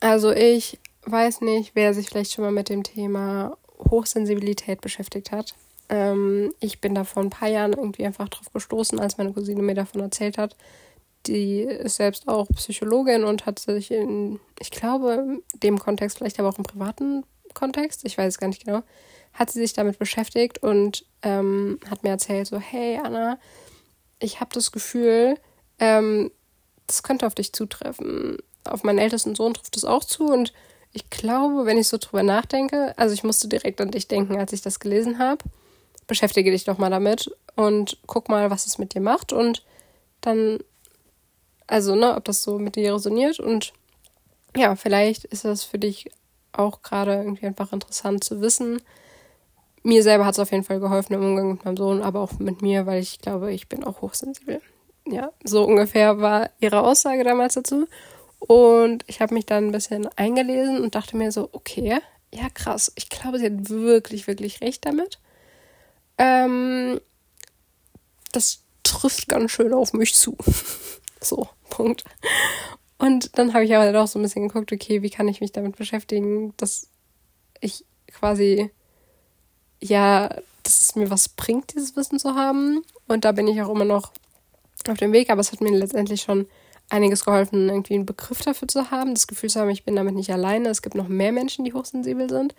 also 0.00 0.30
ich 0.30 0.78
weiß 1.06 1.40
nicht, 1.40 1.74
wer 1.74 1.94
sich 1.94 2.10
vielleicht 2.10 2.34
schon 2.34 2.44
mal 2.44 2.52
mit 2.52 2.68
dem 2.68 2.82
Thema 2.82 3.56
Hochsensibilität 3.78 4.82
beschäftigt 4.82 5.32
hat. 5.32 5.54
Ähm, 5.88 6.52
ich 6.60 6.82
bin 6.82 6.94
da 6.94 7.04
vor 7.04 7.22
ein 7.22 7.30
paar 7.30 7.48
Jahren 7.48 7.72
irgendwie 7.72 8.04
einfach 8.04 8.28
drauf 8.28 8.52
gestoßen, 8.52 9.00
als 9.00 9.16
meine 9.16 9.32
Cousine 9.32 9.62
mir 9.62 9.74
davon 9.74 10.02
erzählt 10.02 10.36
hat. 10.36 10.54
Die 11.26 11.62
ist 11.62 11.96
selbst 11.96 12.28
auch 12.28 12.46
Psychologin 12.48 13.24
und 13.24 13.46
hat 13.46 13.58
sich 13.58 13.90
in, 13.90 14.38
ich 14.58 14.70
glaube, 14.70 15.38
dem 15.62 15.78
Kontext, 15.78 16.18
vielleicht 16.18 16.38
aber 16.40 16.50
auch 16.50 16.58
im 16.58 16.64
privaten 16.64 17.24
Kontext, 17.54 18.04
ich 18.04 18.18
weiß 18.18 18.34
es 18.34 18.38
gar 18.38 18.48
nicht 18.48 18.66
genau, 18.66 18.82
hat 19.32 19.50
sie 19.50 19.60
sich 19.60 19.72
damit 19.72 19.98
beschäftigt 19.98 20.62
und 20.62 21.06
ähm, 21.22 21.80
hat 21.88 22.02
mir 22.02 22.10
erzählt, 22.10 22.48
so, 22.48 22.58
hey 22.58 23.00
Anna, 23.02 23.38
ich 24.18 24.40
habe 24.40 24.50
das 24.52 24.72
Gefühl, 24.72 25.36
ähm, 25.78 26.30
das 26.90 27.02
könnte 27.02 27.26
auf 27.26 27.34
dich 27.34 27.52
zutreffen. 27.52 28.38
Auf 28.64 28.82
meinen 28.82 28.98
ältesten 28.98 29.34
Sohn 29.34 29.54
trifft 29.54 29.76
es 29.76 29.84
auch 29.84 30.04
zu 30.04 30.26
und 30.26 30.52
ich 30.92 31.08
glaube, 31.08 31.66
wenn 31.66 31.78
ich 31.78 31.88
so 31.88 31.98
drüber 31.98 32.22
nachdenke, 32.22 32.94
also 32.98 33.14
ich 33.14 33.22
musste 33.22 33.48
direkt 33.48 33.80
an 33.80 33.92
dich 33.92 34.08
denken, 34.08 34.36
als 34.36 34.52
ich 34.52 34.60
das 34.60 34.80
gelesen 34.80 35.18
habe. 35.18 35.44
Beschäftige 36.08 36.50
dich 36.50 36.64
doch 36.64 36.78
mal 36.78 36.90
damit 36.90 37.30
und 37.54 37.98
guck 38.06 38.28
mal, 38.28 38.50
was 38.50 38.66
es 38.66 38.78
mit 38.78 38.94
dir 38.94 39.00
macht 39.00 39.32
und 39.32 39.64
dann, 40.20 40.58
also, 41.68 41.94
ne, 41.94 42.16
ob 42.16 42.24
das 42.24 42.42
so 42.42 42.58
mit 42.58 42.74
dir 42.74 42.94
resoniert 42.94 43.38
und 43.38 43.72
ja, 44.56 44.74
vielleicht 44.74 45.24
ist 45.26 45.44
das 45.44 45.62
für 45.62 45.78
dich 45.78 46.10
auch 46.52 46.82
gerade 46.82 47.14
irgendwie 47.14 47.46
einfach 47.46 47.72
interessant 47.72 48.24
zu 48.24 48.40
wissen. 48.40 48.82
Mir 49.84 50.02
selber 50.02 50.26
hat 50.26 50.34
es 50.34 50.40
auf 50.40 50.50
jeden 50.50 50.64
Fall 50.64 50.80
geholfen 50.80 51.14
im 51.14 51.22
Umgang 51.22 51.52
mit 51.52 51.64
meinem 51.64 51.76
Sohn, 51.76 52.02
aber 52.02 52.20
auch 52.20 52.32
mit 52.40 52.60
mir, 52.60 52.86
weil 52.86 53.00
ich 53.00 53.20
glaube, 53.20 53.52
ich 53.52 53.68
bin 53.68 53.84
auch 53.84 54.02
hochsensibel. 54.02 54.60
Ja, 55.10 55.32
so 55.44 55.64
ungefähr 55.64 56.20
war 56.20 56.50
ihre 56.60 56.82
Aussage 56.82 57.24
damals 57.24 57.54
dazu. 57.54 57.88
Und 58.38 59.04
ich 59.06 59.20
habe 59.20 59.34
mich 59.34 59.46
dann 59.46 59.66
ein 59.66 59.72
bisschen 59.72 60.08
eingelesen 60.16 60.80
und 60.80 60.94
dachte 60.94 61.16
mir 61.16 61.30
so, 61.30 61.48
okay, 61.52 62.00
ja 62.32 62.48
krass, 62.50 62.92
ich 62.96 63.08
glaube, 63.08 63.38
sie 63.38 63.46
hat 63.46 63.68
wirklich, 63.68 64.26
wirklich 64.26 64.60
recht 64.60 64.86
damit. 64.86 65.18
Ähm, 66.16 67.00
das 68.32 68.62
trifft 68.82 69.28
ganz 69.28 69.50
schön 69.50 69.72
auf 69.72 69.92
mich 69.92 70.14
zu. 70.14 70.36
so, 71.20 71.48
Punkt. 71.68 72.04
Und 72.98 73.38
dann 73.38 73.54
habe 73.54 73.64
ich 73.64 73.74
aber 73.74 73.98
auch 74.00 74.06
so 74.06 74.18
ein 74.18 74.22
bisschen 74.22 74.48
geguckt, 74.48 74.72
okay, 74.72 75.02
wie 75.02 75.10
kann 75.10 75.28
ich 75.28 75.40
mich 75.40 75.52
damit 75.52 75.76
beschäftigen, 75.76 76.54
dass 76.56 76.88
ich 77.60 77.84
quasi, 78.12 78.70
ja, 79.80 80.28
dass 80.62 80.80
es 80.80 80.96
mir 80.96 81.10
was 81.10 81.30
bringt, 81.30 81.74
dieses 81.74 81.96
Wissen 81.96 82.18
zu 82.18 82.34
haben. 82.34 82.82
Und 83.08 83.24
da 83.24 83.32
bin 83.32 83.48
ich 83.48 83.60
auch 83.62 83.70
immer 83.70 83.86
noch 83.86 84.12
auf 84.88 84.98
dem 84.98 85.12
Weg, 85.12 85.30
aber 85.30 85.40
es 85.40 85.52
hat 85.52 85.60
mir 85.60 85.70
letztendlich 85.70 86.22
schon 86.22 86.46
einiges 86.88 87.24
geholfen, 87.24 87.68
irgendwie 87.68 87.94
einen 87.94 88.06
Begriff 88.06 88.42
dafür 88.42 88.68
zu 88.68 88.90
haben, 88.90 89.14
das 89.14 89.26
Gefühl 89.26 89.50
zu 89.50 89.60
haben, 89.60 89.70
ich 89.70 89.84
bin 89.84 89.96
damit 89.96 90.14
nicht 90.14 90.32
alleine, 90.32 90.68
es 90.68 90.82
gibt 90.82 90.96
noch 90.96 91.08
mehr 91.08 91.32
Menschen, 91.32 91.64
die 91.64 91.72
hochsensibel 91.72 92.28
sind 92.28 92.54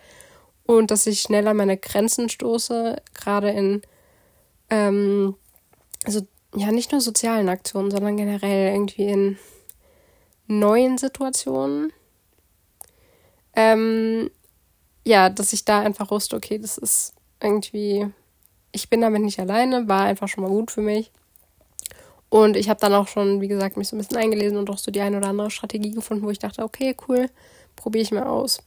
und 0.64 0.90
dass 0.90 1.06
ich 1.06 1.20
schneller 1.20 1.54
meine 1.54 1.76
Grenzen 1.76 2.28
stoße, 2.28 2.96
gerade 3.14 3.50
in, 3.50 3.82
ähm, 4.70 5.36
also 6.04 6.26
ja, 6.54 6.70
nicht 6.70 6.92
nur 6.92 7.00
sozialen 7.00 7.48
Aktionen, 7.48 7.90
sondern 7.90 8.16
generell 8.16 8.72
irgendwie 8.72 9.08
in 9.08 9.38
neuen 10.46 10.98
Situationen. 10.98 11.92
Ähm, 13.54 14.30
ja, 15.04 15.28
dass 15.28 15.52
ich 15.52 15.64
da 15.64 15.80
einfach 15.80 16.10
wusste, 16.10 16.36
okay, 16.36 16.58
das 16.58 16.78
ist 16.78 17.14
irgendwie, 17.40 18.06
ich 18.70 18.88
bin 18.88 19.00
damit 19.00 19.22
nicht 19.22 19.40
alleine, 19.40 19.88
war 19.88 20.04
einfach 20.04 20.28
schon 20.28 20.44
mal 20.44 20.50
gut 20.50 20.70
für 20.70 20.80
mich. 20.80 21.10
Und 22.32 22.56
ich 22.56 22.70
habe 22.70 22.80
dann 22.80 22.94
auch 22.94 23.08
schon, 23.08 23.42
wie 23.42 23.48
gesagt, 23.48 23.76
mich 23.76 23.88
so 23.88 23.94
ein 23.94 23.98
bisschen 23.98 24.16
eingelesen 24.16 24.56
und 24.56 24.70
auch 24.70 24.78
so 24.78 24.90
die 24.90 25.02
eine 25.02 25.18
oder 25.18 25.28
andere 25.28 25.50
Strategie 25.50 25.90
gefunden, 25.90 26.24
wo 26.24 26.30
ich 26.30 26.38
dachte, 26.38 26.62
okay, 26.62 26.96
cool, 27.06 27.28
probiere 27.76 28.04
ich 28.04 28.10
mal 28.10 28.22
aus. 28.22 28.62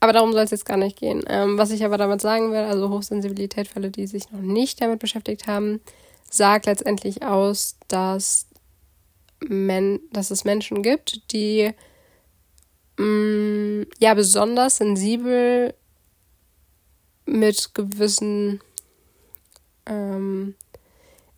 Aber 0.00 0.12
darum 0.12 0.32
soll 0.32 0.42
es 0.42 0.50
jetzt 0.50 0.66
gar 0.66 0.76
nicht 0.76 0.98
gehen. 0.98 1.24
Ähm, 1.26 1.56
was 1.56 1.70
ich 1.70 1.82
aber 1.82 1.96
damit 1.96 2.20
sagen 2.20 2.52
will, 2.52 2.58
also 2.58 2.90
Hochsensibilität 2.90 3.68
für 3.68 3.76
alle, 3.76 3.90
die 3.90 4.06
sich 4.06 4.30
noch 4.32 4.42
nicht 4.42 4.82
damit 4.82 4.98
beschäftigt 4.98 5.46
haben, 5.46 5.80
sagt 6.30 6.66
letztendlich 6.66 7.22
aus, 7.22 7.78
dass 7.88 8.48
men 9.40 10.00
dass 10.12 10.30
es 10.30 10.44
Menschen 10.44 10.82
gibt, 10.82 11.32
die 11.32 11.70
mh, 12.98 13.06
mm, 13.06 13.86
ja 13.98 14.12
besonders 14.12 14.76
sensibel 14.76 15.72
mit 17.24 17.74
gewissen 17.74 18.60
ähm, 19.86 20.54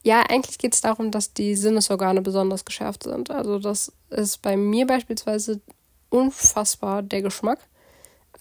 ja, 0.09 0.23
eigentlich 0.23 0.59
geht 0.59 0.75
es 0.75 0.81
darum, 0.81 1.11
dass 1.11 1.35
die 1.35 1.55
Sinnesorgane 1.55 2.23
besonders 2.23 2.65
geschärft 2.65 3.03
sind. 3.03 3.31
Also 3.31 3.59
das 3.59 3.93
ist 4.11 4.43
bei 4.43 4.57
mir 4.57 4.87
beispielsweise 4.87 5.61
unfassbar 6.09 7.03
der 7.03 7.23
Geschmack. 7.23 7.59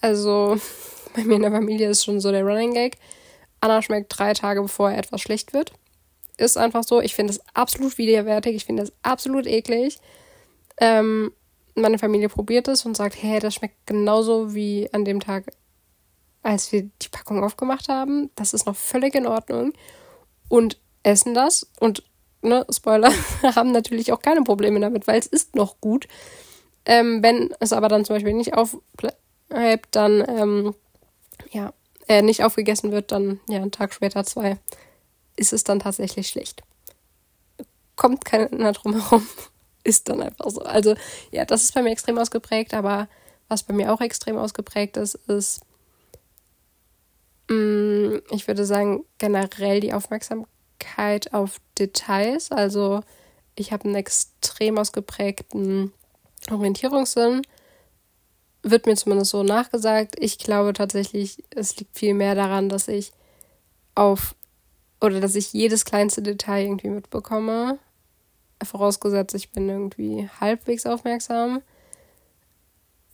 Also 0.00 0.58
bei 1.14 1.24
mir 1.24 1.36
in 1.36 1.42
der 1.42 1.52
Familie 1.52 1.90
ist 1.90 2.04
schon 2.04 2.20
so 2.20 2.32
der 2.32 2.44
Running 2.44 2.72
Gag. 2.72 2.98
Anna 3.60 3.82
schmeckt 3.82 4.16
drei 4.16 4.34
Tage, 4.34 4.62
bevor 4.62 4.92
etwas 4.92 5.20
schlecht 5.20 5.52
wird 5.52 5.72
ist 6.38 6.56
einfach 6.56 6.84
so. 6.84 7.00
Ich 7.00 7.14
finde 7.14 7.32
es 7.32 7.40
absolut 7.52 7.98
widerwärtig. 7.98 8.56
Ich 8.56 8.64
finde 8.64 8.84
es 8.84 8.92
absolut 9.02 9.46
eklig. 9.46 9.98
Ähm, 10.80 11.32
meine 11.74 11.98
Familie 11.98 12.28
probiert 12.28 12.68
es 12.68 12.86
und 12.86 12.96
sagt, 12.96 13.20
hey, 13.20 13.40
das 13.40 13.54
schmeckt 13.54 13.86
genauso 13.86 14.54
wie 14.54 14.88
an 14.92 15.04
dem 15.04 15.20
Tag, 15.20 15.52
als 16.42 16.72
wir 16.72 16.82
die 16.82 17.08
Packung 17.10 17.42
aufgemacht 17.42 17.88
haben. 17.88 18.30
Das 18.36 18.54
ist 18.54 18.66
noch 18.66 18.76
völlig 18.76 19.14
in 19.14 19.26
Ordnung. 19.26 19.72
Und 20.48 20.78
essen 21.08 21.34
das 21.34 21.66
und, 21.80 22.02
ne, 22.42 22.66
Spoiler, 22.70 23.12
haben 23.42 23.72
natürlich 23.72 24.12
auch 24.12 24.20
keine 24.20 24.42
Probleme 24.42 24.78
damit, 24.80 25.06
weil 25.06 25.18
es 25.18 25.26
ist 25.26 25.56
noch 25.56 25.80
gut. 25.80 26.06
Ähm, 26.84 27.22
wenn 27.22 27.52
es 27.60 27.72
aber 27.72 27.88
dann 27.88 28.04
zum 28.04 28.16
Beispiel 28.16 28.34
nicht 28.34 28.54
aufbleibt, 28.54 29.88
dann, 29.90 30.24
ähm, 30.28 30.74
ja, 31.50 31.72
äh, 32.08 32.22
nicht 32.22 32.44
aufgegessen 32.44 32.92
wird, 32.92 33.12
dann, 33.12 33.40
ja, 33.48 33.58
einen 33.58 33.72
Tag 33.72 33.92
später, 33.92 34.24
zwei, 34.24 34.58
ist 35.36 35.52
es 35.52 35.64
dann 35.64 35.80
tatsächlich 35.80 36.28
schlecht. 36.28 36.62
Kommt 37.96 38.24
keiner 38.24 38.72
drum 38.72 38.94
herum, 38.94 39.26
ist 39.84 40.08
dann 40.08 40.22
einfach 40.22 40.50
so. 40.50 40.62
Also 40.62 40.94
ja, 41.30 41.44
das 41.44 41.64
ist 41.64 41.74
bei 41.74 41.82
mir 41.82 41.90
extrem 41.90 42.18
ausgeprägt, 42.18 42.74
aber 42.74 43.08
was 43.48 43.62
bei 43.62 43.74
mir 43.74 43.92
auch 43.92 44.00
extrem 44.00 44.36
ausgeprägt 44.36 44.96
ist, 44.96 45.14
ist, 45.26 45.60
mm, 47.48 48.16
ich 48.30 48.46
würde 48.46 48.64
sagen, 48.64 49.04
generell 49.18 49.80
die 49.80 49.92
Aufmerksamkeit 49.92 50.48
auf 51.32 51.60
Details. 51.78 52.50
Also 52.50 53.02
ich 53.56 53.72
habe 53.72 53.84
einen 53.84 53.94
extrem 53.94 54.78
ausgeprägten 54.78 55.92
Orientierungssinn. 56.50 57.42
Wird 58.62 58.86
mir 58.86 58.96
zumindest 58.96 59.30
so 59.30 59.42
nachgesagt. 59.42 60.16
Ich 60.18 60.38
glaube 60.38 60.72
tatsächlich, 60.72 61.42
es 61.54 61.76
liegt 61.76 61.96
viel 61.96 62.14
mehr 62.14 62.34
daran, 62.34 62.68
dass 62.68 62.88
ich 62.88 63.12
auf 63.94 64.34
oder 65.00 65.20
dass 65.20 65.34
ich 65.34 65.52
jedes 65.52 65.84
kleinste 65.84 66.22
Detail 66.22 66.64
irgendwie 66.64 66.88
mitbekomme. 66.90 67.78
Vorausgesetzt, 68.62 69.34
ich 69.34 69.50
bin 69.52 69.68
irgendwie 69.68 70.28
halbwegs 70.40 70.86
aufmerksam. 70.86 71.62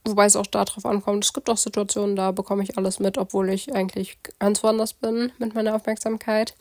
Wobei 0.07 0.27
es 0.27 0.37
auch 0.37 0.47
darauf 0.47 0.85
ankommt, 0.85 1.25
es 1.25 1.33
gibt 1.33 1.49
auch 1.49 1.57
Situationen, 1.57 2.17
da 2.17 2.31
bekomme 2.31 2.63
ich 2.63 2.77
alles 2.77 3.01
mit, 3.01 3.17
obwohl 3.17 3.49
ich 3.49 3.75
eigentlich 3.75 4.19
ganz 4.39 4.63
woanders 4.63 4.93
bin 4.93 5.33
mit 5.39 5.55
meiner 5.55 5.75
Aufmerksamkeit. 5.75 6.55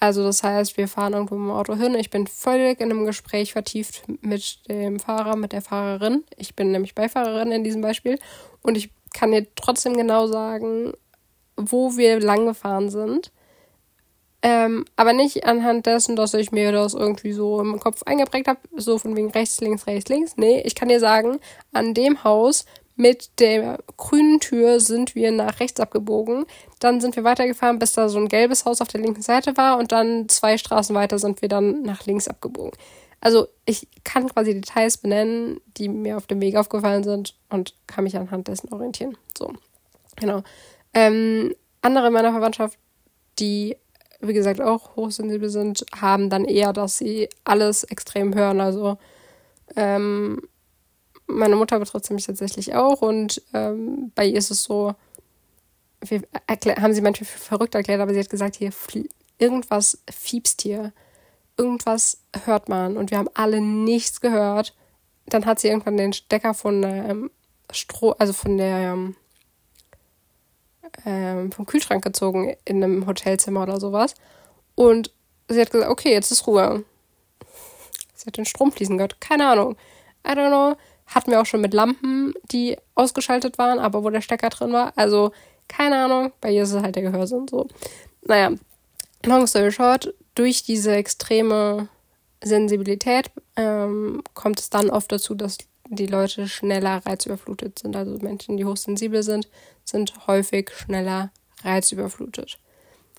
Also 0.00 0.24
das 0.24 0.42
heißt, 0.42 0.78
wir 0.78 0.88
fahren 0.88 1.12
irgendwo 1.12 1.34
im 1.34 1.50
Auto 1.50 1.76
hin. 1.76 1.94
Ich 1.94 2.08
bin 2.08 2.26
völlig 2.26 2.80
in 2.80 2.90
einem 2.90 3.04
Gespräch 3.04 3.52
vertieft 3.52 4.02
mit 4.22 4.60
dem 4.66 4.98
Fahrer, 4.98 5.36
mit 5.36 5.52
der 5.52 5.60
Fahrerin. 5.60 6.24
Ich 6.38 6.56
bin 6.56 6.72
nämlich 6.72 6.94
Beifahrerin 6.94 7.52
in 7.52 7.64
diesem 7.64 7.82
Beispiel. 7.82 8.18
Und 8.62 8.78
ich 8.78 8.90
kann 9.12 9.30
dir 9.30 9.46
trotzdem 9.54 9.94
genau 9.94 10.26
sagen, 10.26 10.94
wo 11.54 11.98
wir 11.98 12.18
lang 12.18 12.46
gefahren 12.46 12.88
sind. 12.88 13.30
Ähm, 14.42 14.86
aber 14.96 15.12
nicht 15.12 15.44
anhand 15.44 15.84
dessen, 15.84 16.16
dass 16.16 16.32
ich 16.32 16.50
mir 16.50 16.72
das 16.72 16.94
irgendwie 16.94 17.32
so 17.32 17.60
im 17.60 17.78
Kopf 17.78 18.02
eingeprägt 18.04 18.48
habe, 18.48 18.60
so 18.74 18.98
von 18.98 19.14
wegen 19.14 19.30
rechts, 19.30 19.60
links, 19.60 19.86
rechts, 19.86 20.08
links. 20.08 20.32
Nee, 20.36 20.62
ich 20.64 20.74
kann 20.74 20.88
dir 20.88 20.98
sagen, 20.98 21.40
an 21.72 21.92
dem 21.92 22.24
Haus 22.24 22.64
mit 23.00 23.40
der 23.40 23.78
grünen 23.96 24.40
Tür 24.40 24.78
sind 24.78 25.14
wir 25.14 25.32
nach 25.32 25.58
rechts 25.58 25.80
abgebogen. 25.80 26.44
Dann 26.80 27.00
sind 27.00 27.16
wir 27.16 27.24
weitergefahren, 27.24 27.78
bis 27.78 27.92
da 27.92 28.08
so 28.08 28.18
ein 28.18 28.28
gelbes 28.28 28.66
Haus 28.66 28.80
auf 28.80 28.88
der 28.88 29.00
linken 29.00 29.22
Seite 29.22 29.56
war 29.56 29.78
und 29.78 29.90
dann 29.90 30.28
zwei 30.28 30.58
Straßen 30.58 30.94
weiter 30.94 31.18
sind 31.18 31.40
wir 31.40 31.48
dann 31.48 31.82
nach 31.82 32.04
links 32.04 32.28
abgebogen. 32.28 32.78
Also 33.20 33.48
ich 33.64 33.88
kann 34.04 34.28
quasi 34.28 34.54
Details 34.54 34.98
benennen, 34.98 35.60
die 35.76 35.88
mir 35.88 36.16
auf 36.16 36.26
dem 36.26 36.40
Weg 36.40 36.56
aufgefallen 36.56 37.04
sind 37.04 37.34
und 37.48 37.74
kann 37.86 38.04
mich 38.04 38.16
anhand 38.16 38.48
dessen 38.48 38.72
orientieren. 38.72 39.16
So, 39.36 39.52
genau. 40.16 40.42
Ähm, 40.92 41.54
andere 41.82 42.08
in 42.08 42.12
meiner 42.12 42.32
Verwandtschaft, 42.32 42.78
die 43.38 43.76
wie 44.22 44.34
gesagt, 44.34 44.60
auch 44.60 44.96
hochsensibel 44.96 45.48
sind, 45.48 45.86
haben 45.98 46.28
dann 46.28 46.44
eher, 46.44 46.74
dass 46.74 46.98
sie 46.98 47.30
alles 47.44 47.84
extrem 47.84 48.34
hören. 48.34 48.60
Also 48.60 48.98
ähm, 49.76 50.42
meine 51.30 51.56
Mutter 51.56 51.78
betrifft 51.78 52.06
sie 52.06 52.14
mich 52.14 52.26
tatsächlich 52.26 52.74
auch 52.74 53.02
und 53.02 53.42
ähm, 53.54 54.12
bei 54.14 54.26
ihr 54.26 54.38
ist 54.38 54.50
es 54.50 54.62
so, 54.62 54.94
wir 56.00 56.22
haben 56.80 56.94
sie 56.94 57.02
manchmal 57.02 57.26
für 57.26 57.38
verrückt 57.38 57.74
erklärt, 57.74 58.00
aber 58.00 58.14
sie 58.14 58.20
hat 58.20 58.30
gesagt, 58.30 58.56
hier 58.56 58.72
irgendwas 59.38 59.98
fiebst 60.10 60.62
hier, 60.62 60.92
irgendwas 61.56 62.18
hört 62.44 62.68
man 62.68 62.96
und 62.96 63.10
wir 63.10 63.18
haben 63.18 63.30
alle 63.34 63.60
nichts 63.60 64.20
gehört. 64.20 64.74
Dann 65.26 65.46
hat 65.46 65.60
sie 65.60 65.68
irgendwann 65.68 65.96
den 65.96 66.12
Stecker 66.12 66.54
von 66.54 66.82
ähm, 66.82 67.30
Stroh, 67.70 68.12
also 68.12 68.32
von 68.32 68.56
der 68.56 68.92
ähm, 68.92 69.16
ähm, 71.04 71.52
vom 71.52 71.66
Kühlschrank 71.66 72.02
gezogen 72.02 72.56
in 72.64 72.82
einem 72.82 73.06
Hotelzimmer 73.06 73.62
oder 73.62 73.80
sowas. 73.80 74.14
Und 74.74 75.12
sie 75.48 75.60
hat 75.60 75.70
gesagt, 75.70 75.90
okay, 75.90 76.12
jetzt 76.12 76.32
ist 76.32 76.46
Ruhe. 76.46 76.84
Sie 78.14 78.26
hat 78.26 78.36
den 78.36 78.44
Strom 78.44 78.72
fließen 78.72 78.96
gehört. 78.96 79.20
Keine 79.20 79.48
Ahnung. 79.48 79.76
I 80.26 80.30
don't 80.30 80.48
know. 80.48 80.76
Hatten 81.14 81.30
wir 81.30 81.40
auch 81.40 81.46
schon 81.46 81.60
mit 81.60 81.74
Lampen, 81.74 82.34
die 82.50 82.76
ausgeschaltet 82.94 83.58
waren, 83.58 83.78
aber 83.78 84.04
wo 84.04 84.10
der 84.10 84.20
Stecker 84.20 84.48
drin 84.48 84.72
war. 84.72 84.92
Also, 84.96 85.32
keine 85.68 86.04
Ahnung. 86.04 86.32
Bei 86.40 86.50
ihr 86.50 86.62
ist 86.62 86.72
es 86.72 86.82
halt 86.82 86.96
der 86.96 87.02
Gehörsinn 87.02 87.48
so. 87.48 87.66
Naja, 88.22 88.52
long 89.24 89.46
story 89.46 89.72
short, 89.72 90.14
durch 90.34 90.62
diese 90.62 90.92
extreme 90.92 91.88
Sensibilität 92.42 93.30
ähm, 93.56 94.22
kommt 94.34 94.60
es 94.60 94.70
dann 94.70 94.90
oft 94.90 95.10
dazu, 95.12 95.34
dass 95.34 95.58
die 95.88 96.06
Leute 96.06 96.48
schneller 96.48 97.04
reizüberflutet 97.04 97.80
sind. 97.80 97.96
Also 97.96 98.16
Menschen, 98.18 98.56
die 98.56 98.64
hochsensibel 98.64 99.22
sind, 99.22 99.48
sind 99.84 100.26
häufig 100.26 100.70
schneller 100.70 101.30
reizüberflutet. 101.64 102.58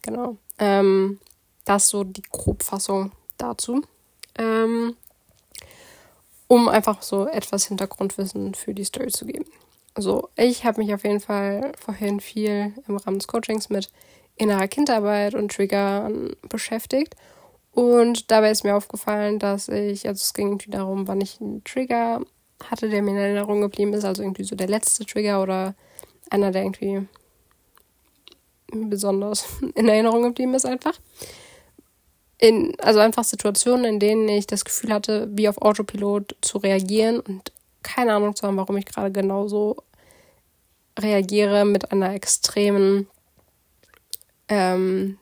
Genau. 0.01 0.37
Ähm, 0.57 1.19
das 1.65 1.89
so 1.89 2.03
die 2.03 2.23
Grobfassung 2.23 3.11
dazu. 3.37 3.83
Ähm, 4.37 4.95
um 6.51 6.67
einfach 6.67 7.01
so 7.01 7.27
etwas 7.27 7.67
Hintergrundwissen 7.67 8.55
für 8.55 8.73
die 8.73 8.83
Story 8.83 9.07
zu 9.07 9.25
geben. 9.25 9.45
Also 9.93 10.27
ich 10.35 10.65
habe 10.65 10.81
mich 10.81 10.93
auf 10.93 11.05
jeden 11.05 11.21
Fall 11.21 11.71
vorhin 11.79 12.19
viel 12.19 12.73
im 12.89 12.97
Rahmen 12.97 13.19
des 13.19 13.29
Coachings 13.29 13.69
mit 13.69 13.89
innerer 14.35 14.67
Kindarbeit 14.67 15.33
und 15.33 15.53
Triggern 15.53 16.35
beschäftigt. 16.49 17.15
Und 17.71 18.31
dabei 18.31 18.51
ist 18.51 18.65
mir 18.65 18.75
aufgefallen, 18.75 19.39
dass 19.39 19.69
ich, 19.69 20.05
also 20.09 20.19
es 20.19 20.33
ging 20.33 20.47
irgendwie 20.47 20.71
darum, 20.71 21.07
wann 21.07 21.21
ich 21.21 21.39
einen 21.39 21.63
Trigger 21.63 22.19
hatte, 22.69 22.89
der 22.89 23.01
mir 23.01 23.11
in 23.11 23.17
Erinnerung 23.17 23.61
geblieben 23.61 23.93
ist, 23.93 24.03
also 24.03 24.21
irgendwie 24.21 24.43
so 24.43 24.57
der 24.57 24.67
letzte 24.67 25.05
Trigger 25.05 25.41
oder 25.41 25.73
einer, 26.29 26.51
der 26.51 26.63
irgendwie 26.63 27.07
besonders 28.73 29.45
in 29.75 29.87
Erinnerung 29.87 30.23
geblieben 30.23 30.53
ist 30.53 30.65
einfach. 30.65 30.99
In, 32.41 32.75
also 32.79 32.99
einfach 32.99 33.23
Situationen, 33.23 33.85
in 33.85 33.99
denen 33.99 34.27
ich 34.27 34.47
das 34.47 34.65
Gefühl 34.65 34.91
hatte, 34.91 35.29
wie 35.31 35.47
auf 35.47 35.61
Autopilot 35.61 36.35
zu 36.41 36.57
reagieren 36.57 37.19
und 37.19 37.53
keine 37.83 38.13
Ahnung 38.13 38.35
zu 38.35 38.45
haben, 38.45 38.57
warum 38.57 38.77
ich 38.77 38.85
gerade 38.85 39.11
genauso 39.11 39.77
reagiere 40.99 41.65
mit 41.65 41.91
einer 41.91 42.13
extremen 42.13 43.07
ähm, 44.49 45.17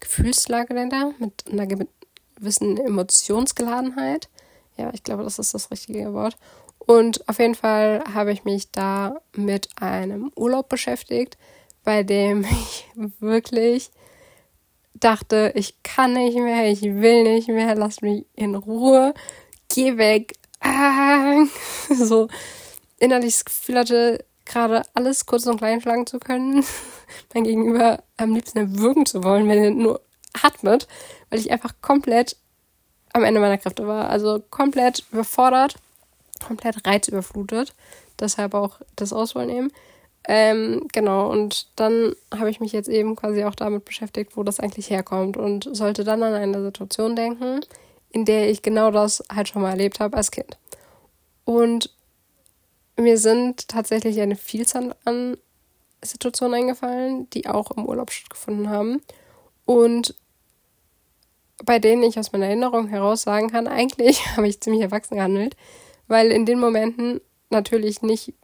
Gefühlslage 0.00 0.74
dahinter, 0.74 1.12
mit 1.18 1.44
einer 1.50 1.66
gewissen 1.66 2.76
Emotionsgeladenheit. 2.78 4.28
Ja, 4.76 4.90
ich 4.92 5.02
glaube, 5.02 5.24
das 5.24 5.38
ist 5.38 5.54
das 5.54 5.70
richtige 5.70 6.12
Wort. 6.14 6.36
Und 6.78 7.28
auf 7.28 7.38
jeden 7.38 7.54
Fall 7.54 8.02
habe 8.14 8.32
ich 8.32 8.44
mich 8.44 8.70
da 8.70 9.20
mit 9.36 9.68
einem 9.80 10.32
Urlaub 10.34 10.68
beschäftigt, 10.68 11.36
bei 11.84 12.02
dem 12.02 12.44
ich 12.50 12.86
wirklich 13.20 13.90
dachte, 15.00 15.52
ich 15.54 15.82
kann 15.82 16.12
nicht 16.14 16.36
mehr, 16.36 16.70
ich 16.70 16.82
will 16.82 17.24
nicht 17.24 17.48
mehr, 17.48 17.74
lass 17.74 18.00
mich 18.00 18.26
in 18.34 18.54
Ruhe, 18.54 19.14
geh 19.72 19.96
weg. 19.96 20.34
Ah, 20.60 21.44
so 21.94 22.28
innerlich 22.98 23.34
das 23.34 23.44
Gefühl 23.44 23.78
hatte, 23.78 24.24
gerade 24.44 24.82
alles 24.94 25.26
kurz 25.26 25.46
und 25.46 25.58
klein 25.58 25.80
schlagen 25.80 26.06
zu 26.06 26.18
können, 26.18 26.64
mein 27.34 27.44
Gegenüber 27.44 28.02
am 28.16 28.34
liebsten 28.34 28.58
erwürgen 28.58 29.06
zu 29.06 29.22
wollen, 29.22 29.48
wenn 29.48 29.62
er 29.62 29.70
nur 29.70 30.00
atmet, 30.42 30.88
weil 31.30 31.38
ich 31.38 31.50
einfach 31.50 31.74
komplett 31.80 32.36
am 33.12 33.24
Ende 33.24 33.40
meiner 33.40 33.58
Kräfte 33.58 33.86
war. 33.86 34.10
Also 34.10 34.42
komplett 34.50 35.04
überfordert, 35.12 35.76
komplett 36.44 36.86
reizüberflutet. 36.86 37.74
Deshalb 38.20 38.54
auch 38.54 38.80
das 38.96 39.12
Auswahl 39.12 39.46
nehmen. 39.46 39.72
Ähm, 40.30 40.86
genau, 40.92 41.30
und 41.30 41.68
dann 41.76 42.14
habe 42.36 42.50
ich 42.50 42.60
mich 42.60 42.72
jetzt 42.72 42.90
eben 42.90 43.16
quasi 43.16 43.44
auch 43.44 43.54
damit 43.54 43.86
beschäftigt, 43.86 44.36
wo 44.36 44.42
das 44.42 44.60
eigentlich 44.60 44.90
herkommt 44.90 45.38
und 45.38 45.74
sollte 45.74 46.04
dann 46.04 46.22
an 46.22 46.34
eine 46.34 46.62
Situation 46.62 47.16
denken, 47.16 47.60
in 48.10 48.26
der 48.26 48.50
ich 48.50 48.60
genau 48.60 48.90
das 48.90 49.24
halt 49.34 49.48
schon 49.48 49.62
mal 49.62 49.70
erlebt 49.70 50.00
habe 50.00 50.18
als 50.18 50.30
Kind. 50.30 50.58
Und 51.46 51.94
mir 52.98 53.16
sind 53.16 53.68
tatsächlich 53.68 54.20
eine 54.20 54.36
Vielzahl 54.36 54.94
an 55.06 55.38
Situationen 56.04 56.60
eingefallen, 56.60 57.30
die 57.30 57.46
auch 57.46 57.70
im 57.70 57.86
Urlaub 57.86 58.10
stattgefunden 58.10 58.68
haben. 58.68 59.00
Und 59.64 60.14
bei 61.64 61.78
denen 61.78 62.02
ich 62.02 62.18
aus 62.18 62.32
meiner 62.32 62.46
Erinnerung 62.46 62.88
heraus 62.88 63.22
sagen 63.22 63.50
kann, 63.50 63.66
eigentlich 63.66 64.36
habe 64.36 64.46
ich 64.46 64.60
ziemlich 64.60 64.82
erwachsen 64.82 65.16
gehandelt, 65.16 65.56
weil 66.06 66.30
in 66.30 66.44
den 66.44 66.60
Momenten 66.60 67.22
natürlich 67.48 68.02
nicht 68.02 68.34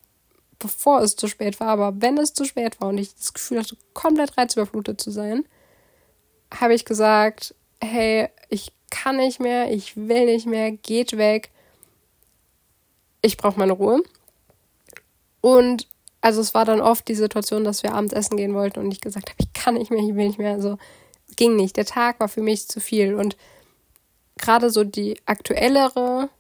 bevor 0.59 1.01
es 1.03 1.17
zu 1.17 1.29
spät 1.29 1.61
war, 1.61 1.69
aber 1.69 2.01
wenn 2.01 2.19
es 2.19 2.35
zu 2.35 2.45
spät 2.45 2.81
war 2.81 2.89
und 2.89 2.99
ich 2.99 3.15
das 3.15 3.33
Gefühl 3.33 3.59
hatte, 3.59 3.77
komplett 3.93 4.37
reizüberflutet 4.37 5.01
zu 5.01 5.11
sein, 5.11 5.45
habe 6.53 6.75
ich 6.75 6.85
gesagt, 6.85 7.55
hey, 7.81 8.29
ich 8.49 8.73
kann 8.91 9.17
nicht 9.17 9.41
mehr, 9.41 9.73
ich 9.73 9.97
will 9.97 10.27
nicht 10.27 10.47
mehr, 10.47 10.73
geht 10.73 11.17
weg, 11.17 11.51
ich 13.23 13.37
brauche 13.37 13.59
meine 13.59 13.73
Ruhe. 13.73 14.03
Und 15.41 15.89
also 16.21 16.41
es 16.41 16.55
war 16.55 16.65
dann 16.65 16.81
oft 16.81 17.07
die 17.09 17.15
Situation, 17.15 17.65
dass 17.65 17.83
wir 17.83 17.93
abends 17.93 18.15
essen 18.15 18.37
gehen 18.37 18.55
wollten 18.55 18.81
und 18.81 18.91
ich 18.91 19.01
gesagt 19.01 19.29
habe, 19.29 19.37
ich 19.39 19.53
kann 19.53 19.75
nicht 19.75 19.91
mehr, 19.91 20.01
ich 20.01 20.15
will 20.15 20.27
nicht 20.27 20.39
mehr. 20.39 20.53
Also 20.53 20.79
ging 21.37 21.57
nicht. 21.57 21.77
Der 21.77 21.85
Tag 21.85 22.21
war 22.21 22.29
für 22.29 22.43
mich 22.43 22.67
zu 22.69 22.81
viel. 22.81 23.15
Und 23.15 23.37
gerade 24.37 24.71
so 24.71 24.85
die 24.85 25.21
aktuellere 25.27 26.31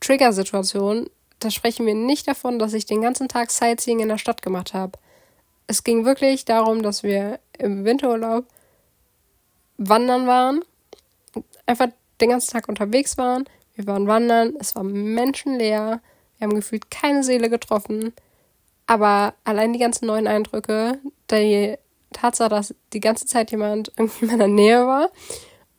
Trigger-Situation, 0.00 1.08
da 1.40 1.50
sprechen 1.50 1.86
wir 1.86 1.94
nicht 1.94 2.28
davon, 2.28 2.58
dass 2.58 2.74
ich 2.74 2.86
den 2.86 3.02
ganzen 3.02 3.28
Tag 3.28 3.50
Sightseeing 3.50 4.00
in 4.00 4.08
der 4.08 4.18
Stadt 4.18 4.42
gemacht 4.42 4.74
habe. 4.74 4.92
Es 5.66 5.84
ging 5.84 6.04
wirklich 6.04 6.44
darum, 6.44 6.82
dass 6.82 7.02
wir 7.02 7.40
im 7.58 7.84
Winterurlaub 7.84 8.44
wandern 9.78 10.26
waren, 10.26 10.60
einfach 11.66 11.88
den 12.20 12.30
ganzen 12.30 12.52
Tag 12.52 12.68
unterwegs 12.68 13.16
waren. 13.16 13.44
Wir 13.74 13.86
waren 13.86 14.06
wandern, 14.06 14.54
es 14.58 14.74
war 14.76 14.84
menschenleer, 14.84 16.02
wir 16.36 16.46
haben 16.46 16.54
gefühlt 16.54 16.90
keine 16.90 17.22
Seele 17.24 17.48
getroffen. 17.48 18.12
Aber 18.86 19.34
allein 19.44 19.72
die 19.72 19.78
ganzen 19.78 20.06
neuen 20.06 20.26
Eindrücke, 20.26 20.98
die 21.30 21.76
Tatsache, 22.12 22.50
dass 22.50 22.74
die 22.92 23.00
ganze 23.00 23.26
Zeit 23.26 23.50
jemand 23.50 23.92
irgendwie 23.96 24.24
in 24.26 24.30
meiner 24.30 24.48
Nähe 24.48 24.86
war 24.86 25.10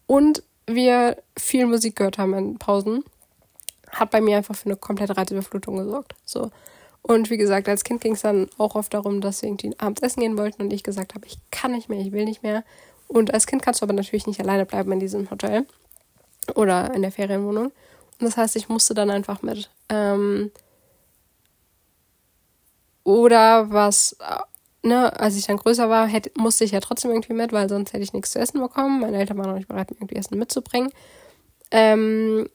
und 0.08 0.44
wir 0.66 1.18
viel 1.38 1.66
Musik 1.66 1.98
gehört 1.98 2.18
haben 2.18 2.34
in 2.34 2.58
Pausen, 2.58 3.04
hat 3.92 4.12
bei 4.12 4.22
mir 4.22 4.38
einfach 4.38 4.56
für 4.56 4.68
eine 4.68 4.76
komplette 4.76 5.16
Reizüberflutung 5.16 5.78
gesorgt. 5.78 6.16
So. 6.26 6.52
Und 7.02 7.30
wie 7.30 7.38
gesagt, 7.38 7.68
als 7.68 7.84
Kind 7.84 8.02
ging 8.02 8.14
es 8.14 8.22
dann 8.22 8.50
auch 8.58 8.76
oft 8.76 8.94
darum, 8.94 9.22
dass 9.22 9.42
wir 9.42 9.50
irgendwie 9.50 9.78
abends 9.80 10.02
essen 10.02 10.22
gehen 10.22 10.38
wollten 10.38 10.62
und 10.62 10.74
ich 10.74 10.84
gesagt 10.84 11.16
habe, 11.16 11.26
ich 11.26 11.38
kann 11.50 11.72
nicht 11.72 11.90
mehr, 11.90 12.00
ich 12.00 12.12
will 12.12 12.26
nicht 12.26 12.44
mehr. 12.44 12.64
Und 13.08 13.34
als 13.34 13.48
Kind 13.48 13.62
kannst 13.62 13.82
du 13.82 13.86
aber 13.86 13.94
natürlich 13.94 14.28
nicht 14.28 14.40
alleine 14.40 14.66
bleiben 14.66 14.92
in 14.92 15.00
diesem 15.00 15.30
Hotel 15.30 15.66
oder 16.56 16.94
in 16.94 17.02
der 17.02 17.12
Ferienwohnung. 17.12 17.66
Und 17.66 18.26
das 18.26 18.38
heißt, 18.38 18.56
ich 18.56 18.70
musste 18.70 18.94
dann 18.94 19.10
einfach 19.10 19.42
mit. 19.42 19.70
Ähm, 19.90 20.52
oder 23.04 23.72
was 23.72 24.16
ne, 24.84 25.20
als 25.20 25.36
ich 25.36 25.48
dann 25.48 25.58
größer 25.58 25.90
war, 25.90 26.08
hätte, 26.08 26.32
musste 26.36 26.64
ich 26.64 26.72
ja 26.72 26.80
trotzdem 26.80 27.12
irgendwie 27.12 27.34
mit, 27.34 27.54
weil 27.54 27.70
sonst 27.70 27.94
hätte 27.94 28.04
ich 28.04 28.14
nichts 28.14 28.32
zu 28.32 28.40
essen 28.40 28.60
bekommen. 28.60 29.02
Meine 29.02 29.18
Eltern 29.18 29.38
waren 29.38 29.50
noch 29.50 29.56
nicht 29.56 29.68
bereit, 29.68 29.92
mir 29.92 29.98
irgendwie 29.98 30.16
Essen 30.16 30.38
mitzubringen. 30.38 30.92
Ähm, 31.72 32.50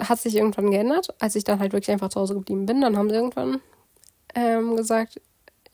hat 0.00 0.20
sich 0.20 0.36
irgendwann 0.36 0.70
geändert, 0.70 1.14
als 1.20 1.36
ich 1.36 1.44
dann 1.44 1.60
halt 1.60 1.72
wirklich 1.72 1.90
einfach 1.90 2.08
zu 2.08 2.20
Hause 2.20 2.34
geblieben 2.34 2.66
bin. 2.66 2.80
Dann 2.80 2.96
haben 2.96 3.08
sie 3.08 3.16
irgendwann 3.16 3.60
ähm, 4.34 4.76
gesagt, 4.76 5.20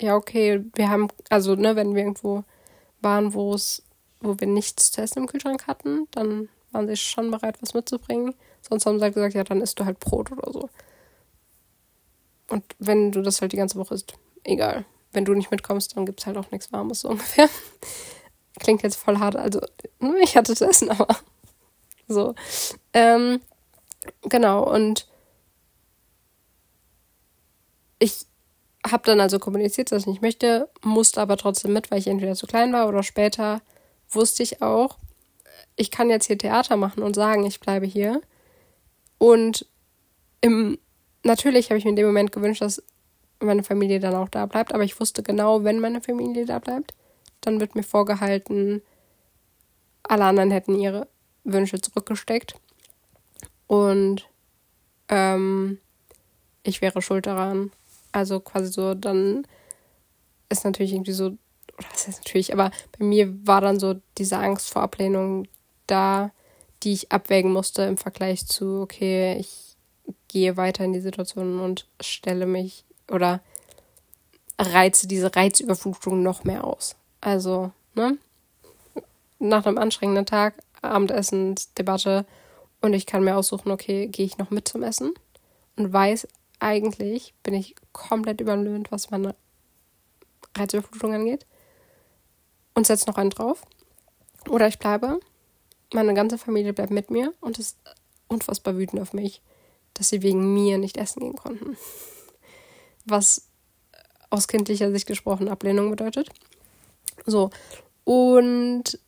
ja, 0.01 0.17
okay, 0.17 0.65
wir 0.75 0.91
haben, 0.91 1.09
also, 1.31 1.55
ne, 1.55 1.77
wenn 1.77 1.95
wir 1.95 2.03
irgendwo 2.03 2.45
waren, 3.01 3.35
wo 3.35 3.55
es, 3.55 3.83
wo 4.21 4.39
wir 4.39 4.47
nichts 4.47 4.93
zu 4.93 5.01
essen 5.01 5.21
im 5.21 5.27
Kühlschrank 5.27 5.67
hatten, 5.67 6.09
dann 6.11 6.49
waren 6.73 6.89
sie 6.89 6.97
schon 6.97 7.31
bereit, 7.31 7.61
was 7.61 7.75
mitzubringen. 7.75 8.35
Sonst 8.61 8.87
haben 8.87 8.99
sie 8.99 9.05
halt 9.05 9.15
gesagt, 9.15 9.35
ja, 9.35 9.45
dann 9.45 9.61
isst 9.61 9.79
du 9.81 9.85
halt 9.85 10.01
Brot 10.01 10.33
oder 10.33 10.53
so. 10.53 10.71
Und 12.49 12.65
wenn 12.79 13.13
du 13.13 13.23
das 13.23 13.41
halt 13.41 13.53
die 13.53 13.57
ganze 13.57 13.79
Woche 13.79 13.95
isst, 13.95 14.15
egal 14.45 14.85
wenn 15.13 15.25
du 15.25 15.35
nicht 15.35 15.51
mitkommst, 15.51 15.97
dann 15.97 16.07
gibt 16.07 16.21
es 16.21 16.27
halt 16.27 16.37
auch 16.37 16.51
nichts 16.51 16.73
Warmes, 16.73 17.01
so 17.01 17.09
ungefähr. 17.11 17.49
Klingt 18.59 18.83
jetzt 18.83 18.97
voll 18.97 19.19
hart, 19.19 19.37
also 19.37 19.61
ne, 20.01 20.17
ich 20.23 20.37
hatte 20.37 20.55
zu 20.55 20.67
essen, 20.67 20.91
aber 20.91 21.09
so. 22.09 22.35
Ähm, 22.93 23.41
genau, 24.23 24.65
und 24.65 25.09
ich 27.99 28.27
habe 28.85 29.05
dann 29.05 29.21
also 29.21 29.39
kommuniziert, 29.39 29.93
dass 29.93 30.03
ich 30.03 30.09
nicht 30.09 30.23
möchte, 30.23 30.69
musste 30.83 31.21
aber 31.21 31.37
trotzdem 31.37 31.73
mit, 31.73 31.91
weil 31.91 31.99
ich 31.99 32.09
entweder 32.09 32.35
zu 32.35 32.47
klein 32.47 32.73
war 32.73 32.89
oder 32.89 33.03
später 33.03 33.63
wusste 34.11 34.43
ich 34.43 34.61
auch, 34.61 34.99
ich 35.77 35.91
kann 35.91 36.11
jetzt 36.11 36.27
hier 36.27 36.39
Theater 36.39 36.77
machen 36.77 37.03
und 37.03 37.15
sagen, 37.15 37.47
ich 37.47 37.61
bleibe 37.61 37.87
hier. 37.87 38.21
Und 39.19 39.67
im, 40.41 40.79
natürlich 41.23 41.71
habe 41.71 41.79
ich 41.79 41.85
mir 41.85 41.91
in 41.91 41.97
dem 41.97 42.07
Moment 42.07 42.33
gewünscht, 42.33 42.61
dass 42.61 42.83
meine 43.41 43.63
Familie 43.63 44.01
dann 44.01 44.15
auch 44.15 44.29
da 44.29 44.47
bleibt. 44.47 44.75
Aber 44.75 44.85
ich 44.85 44.99
wusste 45.01 45.23
genau, 45.23 45.65
wenn 45.65 45.81
meine 45.81 46.01
Familie 46.01 46.45
da 46.45 46.59
bleibt, 46.59 46.95
dann 47.41 47.61
wird 47.61 47.75
mir 47.75 47.83
vorgehalten, 47.83 48.83
alle 50.03 50.25
anderen 50.25 50.51
hätten 50.51 50.79
ihre 50.79 51.09
Wünsche 51.45 51.81
zurückgesteckt. 51.81 52.57
Und 53.73 54.29
ähm, 55.09 55.79
ich 56.63 56.83
wäre 56.83 57.01
schuld 57.01 57.25
daran. 57.25 57.73
Also 58.13 58.39
quasi 58.39 58.71
so, 58.71 58.93
dann 58.93 59.47
ist 60.51 60.67
natürlich 60.67 60.93
irgendwie 60.93 61.13
so, 61.13 61.29
oder 61.79 61.89
was 61.91 62.07
heißt 62.07 62.19
natürlich, 62.19 62.53
aber 62.53 62.71
bei 62.99 63.07
mir 63.07 63.35
war 63.47 63.63
dann 63.63 63.81
so 63.81 63.95
diese 64.19 64.37
Angst 64.37 64.69
vor 64.69 64.83
Ablehnung 64.83 65.49
da, 65.87 66.33
die 66.83 66.93
ich 66.93 67.13
abwägen 67.13 67.51
musste 67.51 67.85
im 67.85 67.97
Vergleich 67.97 68.47
zu, 68.47 68.83
okay, 68.83 69.39
ich 69.39 69.75
gehe 70.29 70.59
weiter 70.59 70.85
in 70.85 70.93
die 70.93 71.01
Situation 71.01 71.59
und 71.59 71.89
stelle 72.03 72.45
mich 72.45 72.85
oder 73.11 73.41
reize 74.59 75.09
diese 75.09 75.35
Reizüberflutung 75.35 76.23
noch 76.23 76.45
mehr 76.45 76.65
aus. 76.65 76.95
Also, 77.23 77.73
ne? 77.95 78.19
Nach 79.39 79.65
einem 79.65 79.79
anstrengenden 79.79 80.27
Tag, 80.27 80.63
Abendessensdebatte 80.83 82.27
und 82.83 82.93
ich 82.93 83.07
kann 83.07 83.25
mir 83.25 83.37
aussuchen, 83.37 83.71
okay, 83.71 84.09
gehe 84.09 84.27
ich 84.27 84.39
noch 84.39 84.51
mit 84.51 84.69
zum 84.69 84.83
Essen 84.83 85.15
und 85.77 85.93
weiß, 85.93 86.29
eigentlich 86.59 87.35
bin 87.43 87.55
ich 87.55 87.75
komplett 87.93 88.41
überlöhnt, 88.41 88.93
was 88.93 89.11
meine 89.11 89.35
Reizüberflutung 90.57 91.15
angeht 91.15 91.47
und 92.75 92.87
setze 92.87 93.09
noch 93.09 93.17
einen 93.17 93.31
drauf. 93.31 93.63
Oder 94.49 94.69
ich 94.69 94.79
bleibe, 94.79 95.21
meine 95.93 96.15
ganze 96.15 96.39
Familie 96.39 96.73
bleibt 96.73 96.91
mit 96.91 97.11
mir 97.11 97.33
und 97.41 97.59
ist 97.59 97.79
unfassbar 98.29 98.77
wütend 98.77 99.01
auf 99.01 99.13
mich, 99.13 99.43
dass 99.95 100.09
sie 100.09 100.23
wegen 100.23 100.55
mir 100.55 100.79
nicht 100.79 100.97
essen 100.97 101.21
gehen 101.21 101.37
konnten. 101.37 101.77
Was 103.05 103.49
aus 104.31 104.49
kindlicher 104.49 104.91
Sicht 104.91 105.07
gesprochen 105.07 105.49
Ablehnung 105.49 105.91
bedeutet. 105.91 106.31
So, 107.27 107.51
und 108.05 108.99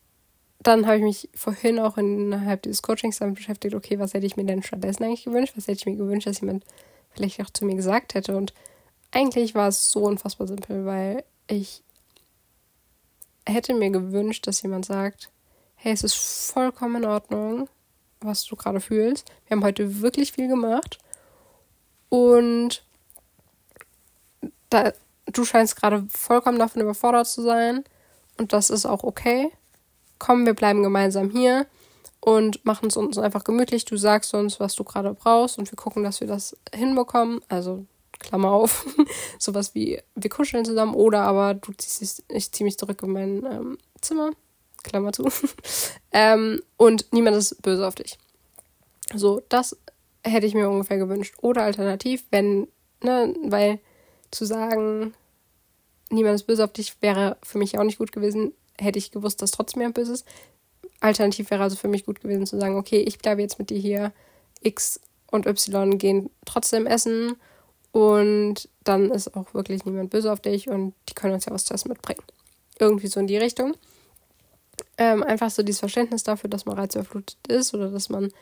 dann 0.65 0.87
habe 0.87 0.97
ich 0.97 1.03
mich 1.03 1.29
vorhin 1.35 1.79
auch 1.79 1.99
innerhalb 1.99 2.63
dieses 2.63 2.83
Coachings 2.83 3.19
damit 3.19 3.37
beschäftigt, 3.37 3.75
okay, 3.75 3.99
was 3.99 4.15
hätte 4.15 4.27
ich 4.27 4.37
mir 4.37 4.45
denn 4.45 4.63
stattdessen 4.63 5.05
eigentlich 5.05 5.25
gewünscht? 5.25 5.53
Was 5.57 5.69
hätte 5.69 5.79
ich 5.79 5.87
mir 5.87 5.97
gewünscht, 5.97 6.27
dass 6.27 6.41
jemand 6.41 6.65
vielleicht 7.11 7.41
auch 7.43 7.51
zu 7.51 7.67
mir 7.67 7.77
gesagt 7.77 8.15
hätte? 8.15 8.37
Und 8.37 8.55
eigentlich 9.13 9.55
war 9.55 9.69
es 9.69 9.91
so 9.91 10.05
unfassbar 10.05 10.49
simpel, 10.49 10.87
weil 10.87 11.25
ich 11.47 11.83
hätte 13.47 13.75
mir 13.75 13.91
gewünscht, 13.91 14.47
dass 14.47 14.63
jemand 14.63 14.87
sagt, 14.87 15.31
hey, 15.75 15.93
es 15.93 16.03
ist 16.03 16.15
vollkommen 16.15 17.03
in 17.03 17.09
Ordnung, 17.09 17.69
was 18.21 18.45
du 18.47 18.57
gerade 18.57 18.81
fühlst. 18.81 19.31
Wir 19.47 19.57
haben 19.57 19.65
heute 19.65 20.01
wirklich 20.01 20.33
viel 20.33 20.49
gemacht 20.49 20.99
und 22.09 22.83
da, 24.71 24.95
du 25.27 25.45
scheinst 25.45 25.77
gerade 25.77 26.07
vollkommen 26.09 26.59
davon 26.59 26.81
überfordert 26.81 27.29
zu 27.29 27.43
sein 27.43 27.85
und 28.39 28.55
das 28.55 28.71
ist 28.71 28.87
auch 28.87 29.05
okay. 29.05 29.53
Komm, 30.25 30.47
wir 30.47 30.55
bleiben 30.55 30.83
gemeinsam 30.83 31.29
hier 31.29 31.67
und 32.21 32.65
machen 32.65 32.89
es 32.89 32.97
uns 32.97 33.19
einfach 33.19 33.45
gemütlich. 33.45 33.85
Du 33.85 33.99
sagst 33.99 34.33
uns, 34.33 34.59
was 34.59 34.75
du 34.75 34.83
gerade 34.83 35.13
brauchst 35.13 35.59
und 35.59 35.71
wir 35.71 35.77
gucken, 35.77 36.03
dass 36.03 36.23
wir 36.23 36.27
das 36.27 36.57
hinbekommen. 36.75 37.43
Also 37.49 37.85
Klammer 38.21 38.53
auf, 38.53 38.87
sowas 39.39 39.75
wie 39.75 40.01
wir 40.15 40.31
kuscheln 40.31 40.65
zusammen 40.65 40.95
oder 40.95 41.25
aber 41.25 41.53
du 41.53 41.73
ziehst, 41.73 42.25
ich 42.31 42.53
ziehe 42.53 42.65
mich 42.65 42.79
zurück 42.79 43.03
in 43.03 43.11
mein 43.11 43.45
ähm, 43.45 43.79
Zimmer, 44.01 44.31
Klammer 44.83 45.13
zu, 45.13 45.29
ähm, 46.13 46.63
und 46.79 47.13
niemand 47.13 47.37
ist 47.37 47.61
böse 47.61 47.87
auf 47.87 47.97
dich. 47.97 48.17
So, 49.15 49.43
das 49.51 49.77
hätte 50.23 50.47
ich 50.47 50.55
mir 50.55 50.71
ungefähr 50.71 50.97
gewünscht. 50.97 51.35
Oder 51.43 51.65
alternativ, 51.65 52.25
wenn, 52.31 52.69
ne, 53.03 53.35
weil 53.43 53.79
zu 54.31 54.47
sagen, 54.47 55.13
niemand 56.09 56.37
ist 56.37 56.47
böse 56.47 56.65
auf 56.65 56.73
dich, 56.73 56.97
wäre 57.03 57.37
für 57.43 57.59
mich 57.59 57.79
auch 57.79 57.85
nicht 57.85 57.99
gut 57.99 58.11
gewesen, 58.11 58.55
hätte 58.81 58.99
ich 58.99 59.11
gewusst, 59.11 59.43
dass 59.43 59.51
trotzdem 59.51 59.83
jemand 59.83 59.97
böse 59.97 60.13
ist. 60.13 60.27
Alternativ 61.01 61.51
wäre 61.51 61.63
also 61.63 61.77
für 61.77 61.89
mich 61.89 62.07
gut 62.07 62.21
gewesen 62.21 62.47
zu 62.47 62.59
sagen, 62.59 62.77
okay, 62.77 63.01
ich 63.01 63.19
bleibe 63.19 63.43
jetzt 63.43 63.59
mit 63.59 63.71
dir 63.71 63.79
hier, 63.79 64.13
X 64.63 65.01
und 65.31 65.47
Y 65.47 65.99
gehen 65.99 66.31
trotzdem 66.45 66.87
essen 66.87 67.37
und 67.93 68.69
dann 68.85 69.11
ist 69.11 69.37
auch 69.37 69.53
wirklich 69.55 69.85
niemand 69.85 70.11
böse 70.11 70.33
auf 70.33 70.41
dich 70.41 70.69
und 70.69 70.95
die 71.09 71.15
können 71.15 71.35
uns 71.35 71.45
ja 71.45 71.53
was 71.53 71.65
zu 71.65 71.75
essen 71.75 71.89
mitbringen. 71.89 72.23
Irgendwie 72.79 73.07
so 73.07 73.21
in 73.21 73.27
die 73.27 73.37
Richtung. 73.37 73.77
Ähm, 74.97 75.23
einfach 75.23 75.51
so 75.51 75.63
dieses 75.63 75.81
Verständnis 75.81 76.23
dafür, 76.23 76.51
dass 76.51 76.67
man 76.67 76.77
reizüberflutet 76.77 77.39
ist 77.49 77.75
oder 77.75 77.91
dass 77.91 78.09
man 78.09 78.33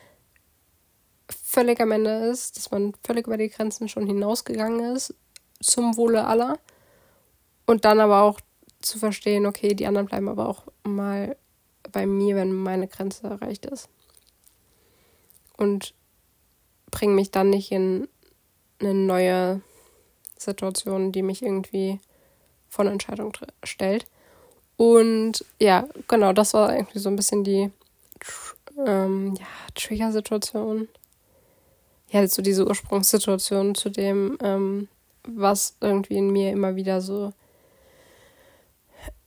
völlig 1.29 1.79
am 1.79 1.91
Ende 1.91 2.27
ist, 2.27 2.57
dass 2.57 2.71
man 2.71 2.93
völlig 3.03 3.27
über 3.27 3.37
die 3.37 3.49
Grenzen 3.49 3.87
schon 3.89 4.07
hinausgegangen 4.07 4.95
ist, 4.95 5.13
zum 5.61 5.97
Wohle 5.97 6.25
aller. 6.25 6.59
Und 7.65 7.85
dann 7.85 7.99
aber 7.99 8.21
auch 8.21 8.39
zu 8.83 8.99
verstehen, 8.99 9.45
okay, 9.45 9.73
die 9.73 9.87
anderen 9.87 10.07
bleiben 10.07 10.27
aber 10.27 10.47
auch 10.47 10.63
mal 10.83 11.35
bei 11.91 12.05
mir, 12.05 12.35
wenn 12.35 12.53
meine 12.53 12.87
Grenze 12.87 13.27
erreicht 13.27 13.65
ist. 13.65 13.89
Und 15.57 15.93
bringen 16.91 17.15
mich 17.15 17.31
dann 17.31 17.49
nicht 17.49 17.71
in 17.71 18.07
eine 18.79 18.93
neue 18.93 19.61
Situation, 20.37 21.11
die 21.11 21.21
mich 21.21 21.41
irgendwie 21.41 21.99
von 22.69 22.87
Entscheidung 22.87 23.33
stellt. 23.63 24.05
Und 24.77 25.45
ja, 25.59 25.87
genau, 26.07 26.33
das 26.33 26.53
war 26.53 26.75
irgendwie 26.75 26.99
so 26.99 27.09
ein 27.09 27.15
bisschen 27.15 27.43
die 27.43 27.71
ähm, 28.85 29.35
ja, 29.39 29.45
Trigger-Situation. 29.75 30.87
Ja, 32.09 32.27
so 32.27 32.41
diese 32.41 32.67
Ursprungssituation 32.67 33.75
zu 33.75 33.89
dem, 33.89 34.37
ähm, 34.41 34.87
was 35.27 35.75
irgendwie 35.81 36.17
in 36.17 36.31
mir 36.31 36.51
immer 36.51 36.75
wieder 36.75 37.01
so 37.01 37.33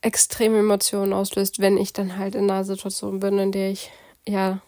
extreme 0.01 0.59
Emotionen 0.59 1.13
auslöst, 1.13 1.59
wenn 1.59 1.77
ich 1.77 1.93
dann 1.93 2.17
halt 2.17 2.35
in 2.35 2.49
einer 2.49 2.63
Situation 2.63 3.19
bin, 3.19 3.39
in 3.39 3.51
der 3.51 3.71
ich 3.71 3.91
ja 4.25 4.61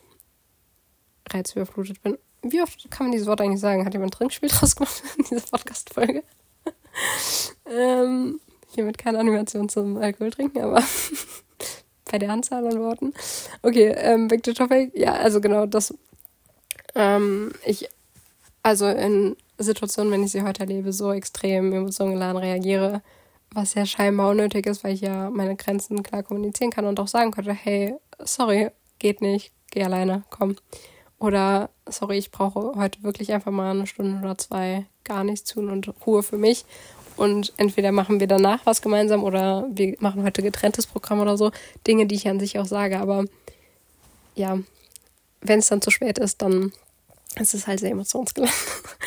reizüberflutet 1.29 2.01
bin 2.01 2.17
wie 2.41 2.61
oft 2.61 2.89
kann 2.89 3.07
man 3.07 3.11
dieses 3.11 3.27
Wort 3.27 3.41
eigentlich 3.41 3.59
sagen? 3.59 3.85
Hat 3.85 3.93
jemand 3.93 4.13
Trinkspiel 4.13 4.49
draus 4.53 4.75
gemacht 4.75 5.01
in 5.17 5.25
dieser 5.25 5.47
Podcast-Folge? 5.47 6.23
ähm, 7.65 8.39
hiermit 8.73 8.97
keine 8.97 9.19
Animation 9.19 9.69
zum 9.69 9.97
Alkohol 9.97 10.31
trinken, 10.31 10.61
aber 10.61 10.83
bei 12.11 12.17
der 12.17 12.31
Anzahl 12.31 12.65
an 12.65 12.79
Worten. 12.79 13.13
Okay, 13.61 13.93
ähm, 13.97 14.29
to 14.29 14.53
topic. 14.53 14.91
Ja, 14.95 15.13
also 15.13 15.41
genau, 15.41 15.65
das. 15.65 15.93
Ähm, 16.95 17.51
ich, 17.65 17.87
also 18.63 18.87
in 18.87 19.35
Situationen, 19.57 20.11
wenn 20.11 20.23
ich 20.23 20.31
sie 20.31 20.41
heute 20.41 20.61
erlebe, 20.61 20.91
so 20.91 21.11
extrem 21.11 21.71
emotionsgeladen 21.71 22.37
reagiere, 22.37 23.01
was 23.53 23.73
ja 23.73 23.85
scheinbar 23.85 24.29
unnötig 24.29 24.65
ist, 24.65 24.83
weil 24.83 24.93
ich 24.93 25.01
ja 25.01 25.29
meine 25.29 25.55
Grenzen 25.55 26.03
klar 26.03 26.23
kommunizieren 26.23 26.71
kann 26.71 26.85
und 26.85 26.99
auch 26.99 27.07
sagen 27.07 27.31
könnte, 27.31 27.53
hey, 27.53 27.95
sorry, 28.19 28.69
geht 28.99 29.21
nicht, 29.21 29.51
geh 29.71 29.83
alleine, 29.83 30.23
komm. 30.29 30.55
Oder, 31.17 31.69
sorry, 31.87 32.17
ich 32.17 32.31
brauche 32.31 32.73
heute 32.75 33.03
wirklich 33.03 33.33
einfach 33.33 33.51
mal 33.51 33.71
eine 33.71 33.87
Stunde 33.87 34.19
oder 34.19 34.37
zwei 34.37 34.85
gar 35.03 35.23
nichts 35.23 35.51
tun 35.51 35.69
und 35.69 35.93
Ruhe 36.05 36.23
für 36.23 36.37
mich. 36.37 36.65
Und 37.17 37.51
entweder 37.57 37.91
machen 37.91 38.21
wir 38.21 38.27
danach 38.27 38.65
was 38.65 38.81
gemeinsam 38.81 39.25
oder 39.25 39.67
wir 39.69 39.97
machen 39.99 40.23
heute 40.23 40.41
getrenntes 40.41 40.87
Programm 40.87 41.19
oder 41.19 41.37
so. 41.37 41.51
Dinge, 41.85 42.05
die 42.05 42.15
ich 42.15 42.29
an 42.29 42.39
sich 42.39 42.57
auch 42.57 42.65
sage. 42.65 42.99
Aber 42.99 43.25
ja, 44.35 44.57
wenn 45.41 45.59
es 45.59 45.67
dann 45.67 45.81
zu 45.81 45.91
spät 45.91 46.17
ist, 46.17 46.41
dann 46.41 46.71
ist 47.35 47.53
es 47.53 47.67
halt 47.67 47.81
sehr 47.81 47.91
emotionsgeladen. 47.91 48.55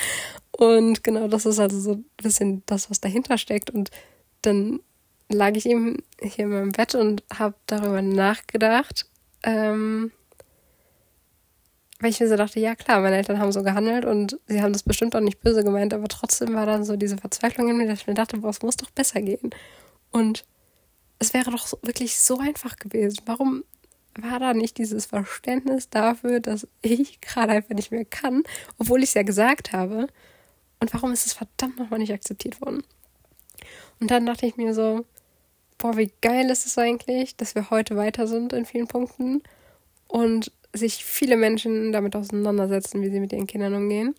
Und 0.50 1.02
genau 1.02 1.28
das 1.28 1.46
ist 1.46 1.58
also 1.58 1.80
so 1.80 1.92
ein 1.92 2.04
bisschen 2.18 2.62
das, 2.66 2.90
was 2.90 3.00
dahinter 3.00 3.38
steckt. 3.38 3.70
Und 3.70 3.90
dann 4.42 4.80
lag 5.28 5.54
ich 5.56 5.66
eben 5.66 6.02
hier 6.20 6.44
in 6.44 6.50
meinem 6.50 6.72
Bett 6.72 6.94
und 6.94 7.22
habe 7.32 7.54
darüber 7.66 8.02
nachgedacht. 8.02 9.06
Ähm, 9.42 10.12
weil 12.02 12.10
ich 12.10 12.20
mir 12.20 12.28
so 12.28 12.36
dachte, 12.36 12.58
ja 12.58 12.74
klar, 12.74 13.00
meine 13.00 13.16
Eltern 13.16 13.38
haben 13.38 13.52
so 13.52 13.62
gehandelt 13.62 14.04
und 14.04 14.38
sie 14.48 14.60
haben 14.60 14.72
das 14.72 14.82
bestimmt 14.82 15.14
auch 15.14 15.20
nicht 15.20 15.40
böse 15.40 15.62
gemeint, 15.62 15.94
aber 15.94 16.08
trotzdem 16.08 16.52
war 16.54 16.66
dann 16.66 16.84
so 16.84 16.96
diese 16.96 17.16
Verzweiflung 17.16 17.68
in 17.68 17.76
mir, 17.76 17.86
dass 17.86 18.00
ich 18.00 18.06
mir 18.08 18.14
dachte, 18.14 18.38
boah, 18.38 18.50
es 18.50 18.60
muss 18.62 18.76
doch 18.76 18.90
besser 18.90 19.22
gehen. 19.22 19.50
Und 20.10 20.44
es 21.20 21.32
wäre 21.32 21.52
doch 21.52 21.72
wirklich 21.82 22.20
so 22.20 22.40
einfach 22.40 22.76
gewesen. 22.76 23.18
Warum 23.26 23.62
war 24.18 24.40
da 24.40 24.52
nicht 24.52 24.78
dieses 24.78 25.06
Verständnis 25.06 25.88
dafür, 25.88 26.40
dass 26.40 26.66
ich 26.82 27.20
gerade 27.20 27.52
einfach 27.52 27.74
nicht 27.74 27.92
mehr 27.92 28.04
kann, 28.04 28.42
obwohl 28.78 29.02
ich 29.02 29.10
es 29.10 29.14
ja 29.14 29.22
gesagt 29.22 29.72
habe? 29.72 30.08
Und 30.80 30.92
warum 30.92 31.12
ist 31.12 31.26
es 31.26 31.32
verdammt 31.32 31.78
nochmal 31.78 32.00
nicht 32.00 32.12
akzeptiert 32.12 32.60
worden? 32.60 32.82
Und 34.02 34.10
dann 34.10 34.26
dachte 34.26 34.46
ich 34.46 34.56
mir 34.56 34.74
so, 34.74 35.06
boah, 35.78 35.96
wie 35.96 36.10
geil 36.22 36.50
ist 36.50 36.66
es 36.66 36.76
eigentlich, 36.76 37.36
dass 37.36 37.54
wir 37.54 37.70
heute 37.70 37.96
weiter 37.96 38.26
sind 38.26 38.52
in 38.52 38.66
vielen 38.66 38.88
Punkten 38.88 39.44
und 40.08 40.50
sich 40.72 41.04
viele 41.04 41.36
Menschen 41.36 41.92
damit 41.92 42.16
auseinandersetzen, 42.16 43.00
wie 43.00 43.10
sie 43.10 43.20
mit 43.20 43.32
ihren 43.32 43.46
Kindern 43.46 43.74
umgehen 43.74 44.16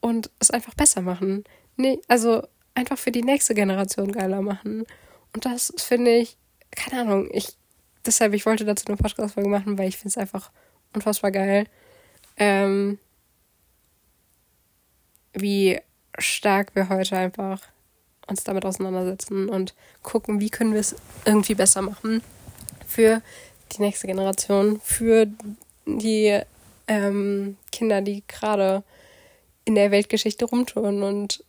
und 0.00 0.32
es 0.40 0.50
einfach 0.50 0.74
besser 0.74 1.00
machen. 1.00 1.44
Nee, 1.76 2.00
also 2.08 2.42
einfach 2.74 2.98
für 2.98 3.12
die 3.12 3.22
nächste 3.22 3.54
Generation 3.54 4.10
geiler 4.10 4.42
machen. 4.42 4.84
Und 5.32 5.44
das 5.44 5.72
finde 5.76 6.16
ich, 6.16 6.36
keine 6.72 7.02
Ahnung, 7.02 7.28
ich, 7.30 7.56
deshalb, 8.04 8.34
ich 8.34 8.46
wollte 8.46 8.64
dazu 8.64 8.86
eine 8.88 8.96
Podcast-Folge 8.96 9.48
machen, 9.48 9.78
weil 9.78 9.90
ich 9.90 9.96
finde 9.96 10.08
es 10.08 10.18
einfach 10.18 10.50
unfassbar 10.92 11.30
geil, 11.30 11.68
ähm, 12.36 12.98
wie 15.34 15.78
stark 16.18 16.74
wir 16.74 16.88
heute 16.88 17.16
einfach 17.16 17.62
uns 18.26 18.44
damit 18.44 18.64
auseinandersetzen 18.64 19.48
und 19.48 19.74
gucken, 20.02 20.40
wie 20.40 20.50
können 20.50 20.72
wir 20.72 20.80
es 20.80 20.96
irgendwie 21.24 21.54
besser 21.54 21.82
machen 21.82 22.22
für 22.86 23.22
die 23.72 23.82
nächste 23.82 24.06
Generation, 24.06 24.80
für 24.82 25.26
die 25.86 26.40
ähm, 26.88 27.56
Kinder, 27.70 28.00
die 28.00 28.22
gerade 28.28 28.82
in 29.64 29.74
der 29.74 29.90
Weltgeschichte 29.90 30.44
rumtouren 30.44 31.02
und 31.02 31.44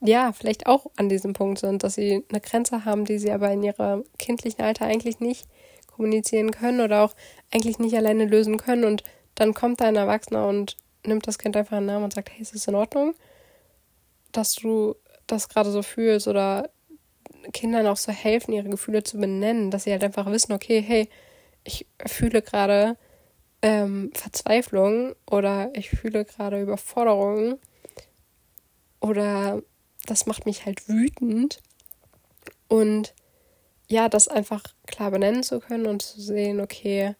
ja, 0.00 0.32
vielleicht 0.32 0.66
auch 0.66 0.86
an 0.96 1.08
diesem 1.08 1.32
Punkt 1.32 1.58
sind, 1.58 1.82
dass 1.82 1.94
sie 1.94 2.24
eine 2.28 2.40
Grenze 2.40 2.84
haben, 2.84 3.06
die 3.06 3.18
sie 3.18 3.32
aber 3.32 3.50
in 3.50 3.62
ihrem 3.62 4.04
kindlichen 4.18 4.62
Alter 4.62 4.84
eigentlich 4.84 5.18
nicht 5.18 5.46
kommunizieren 5.86 6.50
können 6.50 6.80
oder 6.80 7.02
auch 7.02 7.14
eigentlich 7.52 7.78
nicht 7.78 7.96
alleine 7.96 8.26
lösen 8.26 8.58
können. 8.58 8.84
Und 8.84 9.02
dann 9.34 9.54
kommt 9.54 9.80
da 9.80 9.86
ein 9.86 9.96
Erwachsener 9.96 10.46
und 10.46 10.76
nimmt 11.06 11.26
das 11.26 11.38
Kind 11.38 11.56
einfach 11.56 11.78
in 11.78 11.84
den 11.84 11.94
Namen 11.94 12.04
und 12.04 12.12
sagt, 12.12 12.30
hey, 12.30 12.42
ist 12.42 12.54
es 12.54 12.68
in 12.68 12.74
Ordnung, 12.74 13.14
dass 14.32 14.54
du 14.54 14.94
das 15.26 15.48
gerade 15.48 15.70
so 15.70 15.82
fühlst 15.82 16.28
oder 16.28 16.70
Kindern 17.52 17.86
auch 17.86 17.96
so 17.96 18.12
helfen, 18.12 18.52
ihre 18.52 18.68
Gefühle 18.68 19.02
zu 19.02 19.18
benennen, 19.18 19.70
dass 19.70 19.84
sie 19.84 19.92
halt 19.92 20.04
einfach 20.04 20.26
wissen, 20.26 20.52
okay, 20.52 20.80
hey, 20.80 21.08
ich 21.64 21.86
fühle 22.06 22.42
gerade 22.42 22.96
ähm, 23.62 24.10
Verzweiflung 24.14 25.14
oder 25.30 25.70
ich 25.74 25.90
fühle 25.90 26.24
gerade 26.24 26.60
Überforderung 26.60 27.58
oder 29.00 29.62
das 30.06 30.26
macht 30.26 30.46
mich 30.46 30.66
halt 30.66 30.88
wütend. 30.88 31.62
Und 32.68 33.14
ja, 33.88 34.08
das 34.08 34.28
einfach 34.28 34.62
klar 34.86 35.10
benennen 35.10 35.42
zu 35.42 35.60
können 35.60 35.86
und 35.86 36.02
zu 36.02 36.20
sehen, 36.20 36.60
okay, 36.60 37.14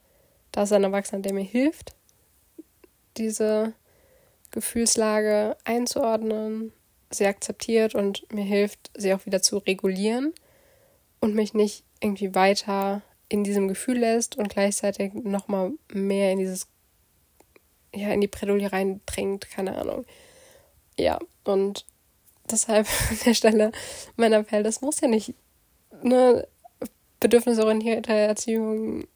da 0.53 0.63
ist 0.63 0.73
ein 0.73 0.85
Erwachsener, 0.85 1.23
der 1.23 1.33
mir 1.33 1.45
hilft, 1.45 1.95
diese 3.17 3.75
Gefühlslage 4.51 5.57
einzuordnen, 5.65 6.73
sie 7.17 7.27
akzeptiert 7.27 7.95
und 7.95 8.31
mir 8.33 8.45
hilft, 8.45 8.91
sie 8.97 9.15
auch 9.15 9.27
wieder 9.27 9.43
zu 9.43 9.59
regulieren 9.59 10.33
und 11.21 11.35
mich 11.35 11.55
nicht 11.55 11.85
irgendwie 12.01 12.35
weiter 12.35 13.03
in 13.29 13.45
diesem 13.45 13.69
Gefühl 13.69 13.99
lässt 13.99 14.37
und 14.37 14.49
gleichzeitig 14.49 15.15
nochmal 15.15 15.73
mehr 15.93 16.33
in 16.33 16.39
dieses, 16.39 16.69
ja, 17.95 18.11
in 18.11 18.21
die 18.21 18.29
Bredouille 18.29 18.73
reindrängt, 18.73 19.51
keine 19.51 19.77
Ahnung. 19.79 20.05
Ja, 20.99 21.19
und 21.45 21.87
deshalb 22.51 22.87
an 23.11 23.19
der 23.25 23.35
Stelle 23.35 23.73
mein 24.17 24.33
Appell, 24.33 24.63
das 24.63 24.81
muss 24.81 25.01
ja 25.01 25.09
nicht 25.09 25.35
eine 26.03 26.47
bedürfnisorientierte 27.21 28.13
Erziehung 28.13 29.07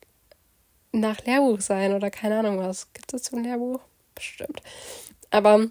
nach 0.93 1.25
Lehrbuch 1.27 1.61
sein 1.61 1.93
oder 1.93 2.11
keine 2.11 2.39
Ahnung 2.39 2.59
was. 2.59 2.93
Gibt 2.95 3.13
es 3.13 3.23
dazu 3.23 3.37
ein 3.37 3.45
Lehrbuch? 3.45 3.81
Bestimmt. 4.15 4.63
Aber 5.31 5.67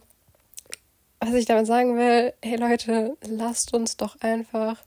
was 1.19 1.33
ich 1.33 1.45
damit 1.45 1.67
sagen 1.67 1.97
will, 1.97 2.33
hey 2.43 2.57
Leute, 2.57 3.17
lasst 3.27 3.73
uns 3.73 3.97
doch 3.97 4.19
einfach 4.21 4.83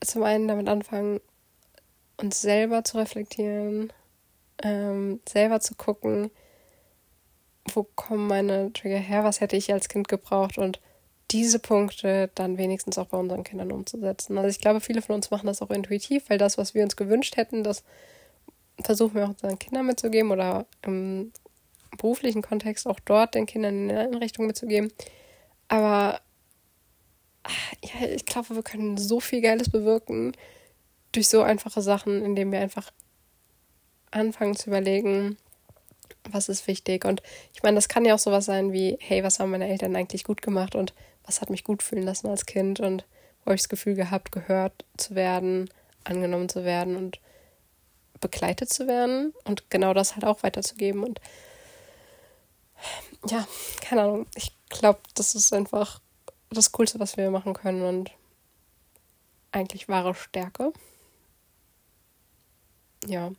zum 0.00 0.22
einen 0.22 0.48
damit 0.48 0.68
anfangen, 0.68 1.20
uns 2.16 2.40
selber 2.40 2.84
zu 2.84 2.98
reflektieren, 2.98 3.92
ähm, 4.62 5.20
selber 5.28 5.60
zu 5.60 5.74
gucken, 5.74 6.30
wo 7.72 7.82
kommen 7.82 8.26
meine 8.26 8.72
Trigger 8.72 8.98
her, 8.98 9.24
was 9.24 9.40
hätte 9.40 9.56
ich 9.56 9.72
als 9.72 9.88
Kind 9.88 10.08
gebraucht 10.08 10.58
und 10.58 10.80
diese 11.32 11.58
Punkte 11.58 12.30
dann 12.34 12.56
wenigstens 12.56 12.98
auch 12.98 13.06
bei 13.06 13.18
unseren 13.18 13.42
Kindern 13.42 13.72
umzusetzen. 13.72 14.38
Also 14.38 14.48
ich 14.48 14.60
glaube, 14.60 14.80
viele 14.80 15.02
von 15.02 15.16
uns 15.16 15.30
machen 15.30 15.46
das 15.46 15.60
auch 15.60 15.70
intuitiv, 15.70 16.30
weil 16.30 16.38
das, 16.38 16.56
was 16.56 16.74
wir 16.74 16.84
uns 16.84 16.96
gewünscht 16.96 17.36
hätten, 17.36 17.64
das 17.64 17.82
versuchen 18.82 19.14
wir 19.14 19.24
auch 19.24 19.30
unseren 19.30 19.58
Kindern 19.58 19.86
mitzugeben 19.86 20.30
oder 20.30 20.66
im 20.82 21.32
beruflichen 21.96 22.42
Kontext 22.42 22.86
auch 22.86 23.00
dort 23.00 23.34
den 23.34 23.46
Kindern 23.46 23.82
in 23.82 23.88
der 23.88 24.00
Einrichtung 24.00 24.46
mitzugeben. 24.46 24.92
Aber 25.68 26.20
ja, 27.82 28.08
ich 28.08 28.24
glaube, 28.26 28.54
wir 28.54 28.62
können 28.62 28.96
so 28.96 29.20
viel 29.20 29.40
Geiles 29.40 29.70
bewirken 29.70 30.32
durch 31.12 31.28
so 31.28 31.42
einfache 31.42 31.82
Sachen, 31.82 32.24
indem 32.24 32.52
wir 32.52 32.60
einfach 32.60 32.90
anfangen 34.10 34.56
zu 34.56 34.70
überlegen, 34.70 35.36
was 36.30 36.48
ist 36.48 36.66
wichtig. 36.66 37.04
Und 37.04 37.22
ich 37.54 37.62
meine, 37.62 37.76
das 37.76 37.88
kann 37.88 38.04
ja 38.04 38.14
auch 38.14 38.18
sowas 38.18 38.46
sein 38.46 38.72
wie, 38.72 38.96
hey, 39.00 39.22
was 39.22 39.38
haben 39.38 39.50
meine 39.50 39.68
Eltern 39.68 39.96
eigentlich 39.96 40.24
gut 40.24 40.42
gemacht 40.42 40.74
und 40.74 40.94
was 41.24 41.40
hat 41.40 41.50
mich 41.50 41.64
gut 41.64 41.82
fühlen 41.82 42.04
lassen 42.04 42.28
als 42.28 42.46
Kind 42.46 42.80
und 42.80 43.04
wo 43.40 43.46
habe 43.46 43.54
ich 43.54 43.62
das 43.62 43.68
Gefühl 43.68 43.94
gehabt, 43.94 44.32
gehört 44.32 44.84
zu 44.96 45.14
werden, 45.14 45.70
angenommen 46.04 46.48
zu 46.48 46.64
werden 46.64 46.96
und 46.96 47.20
begleitet 48.20 48.72
zu 48.72 48.86
werden 48.86 49.34
und 49.44 49.70
genau 49.70 49.94
das 49.94 50.14
halt 50.14 50.24
auch 50.24 50.42
weiterzugeben. 50.42 51.02
Und 51.02 51.20
ja, 53.28 53.46
keine 53.80 54.02
Ahnung. 54.02 54.26
Ich 54.34 54.52
glaube, 54.68 55.00
das 55.14 55.34
ist 55.34 55.52
einfach 55.52 56.00
das 56.50 56.72
Coolste, 56.72 57.00
was 57.00 57.16
wir 57.16 57.30
machen 57.30 57.54
können 57.54 57.82
und 57.82 58.10
eigentlich 59.52 59.88
wahre 59.88 60.14
Stärke. 60.14 60.72
Ja. 63.06 63.32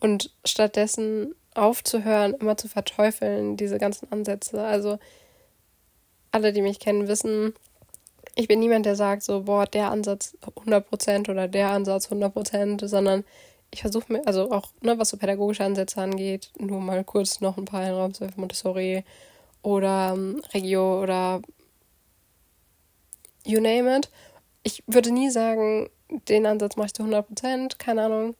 Und 0.00 0.32
stattdessen 0.44 1.34
aufzuhören, 1.54 2.34
immer 2.34 2.56
zu 2.56 2.68
verteufeln, 2.68 3.56
diese 3.56 3.78
ganzen 3.78 4.10
Ansätze. 4.12 4.62
Also 4.62 4.98
alle, 6.30 6.52
die 6.52 6.62
mich 6.62 6.78
kennen, 6.78 7.08
wissen, 7.08 7.54
ich 8.34 8.46
bin 8.46 8.60
niemand, 8.60 8.86
der 8.86 8.94
sagt 8.94 9.24
so, 9.24 9.42
boah, 9.42 9.66
der 9.66 9.90
Ansatz 9.90 10.36
100% 10.42 11.28
oder 11.28 11.48
der 11.48 11.70
Ansatz 11.70 12.08
100%, 12.08 12.86
sondern 12.86 13.24
ich 13.70 13.82
versuche 13.82 14.12
mir, 14.12 14.26
also 14.26 14.50
auch, 14.50 14.70
ne, 14.80 14.98
was 14.98 15.10
so 15.10 15.16
pädagogische 15.16 15.64
Ansätze 15.64 16.00
angeht, 16.00 16.50
nur 16.58 16.80
mal 16.80 17.04
kurz 17.04 17.40
noch 17.40 17.58
ein 17.58 17.64
paar 17.64 17.86
in 17.86 17.92
Raum 17.92 18.12
Montessori 18.36 19.04
oder 19.62 20.14
ähm, 20.14 20.42
Regio 20.54 21.02
oder 21.02 21.42
you 23.44 23.60
name 23.60 23.96
it. 23.96 24.10
Ich 24.62 24.82
würde 24.86 25.10
nie 25.10 25.30
sagen, 25.30 25.90
den 26.28 26.46
Ansatz 26.46 26.76
mache 26.76 26.86
ich 26.86 26.94
zu 26.94 27.02
100%, 27.02 27.76
keine 27.78 28.02
Ahnung. 28.04 28.34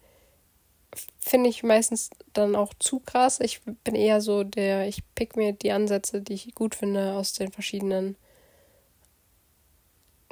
Finde 1.21 1.51
ich 1.51 1.63
meistens 1.63 2.11
dann 2.33 2.57
auch 2.57 2.73
zu 2.79 3.01
krass. 3.01 3.41
Ich 3.41 3.61
bin 3.85 3.95
eher 3.95 4.21
so 4.21 4.43
der, 4.45 4.89
ich 4.89 5.03
pick 5.15 5.37
mir 5.37 5.53
die 5.53 5.73
Ansätze, 5.73 6.23
die 6.23 6.35
ich 6.35 6.55
gut 6.55 6.75
finde, 6.75 7.13
aus 7.13 7.35
den 7.35 7.53
verschiedenen, 7.53 8.17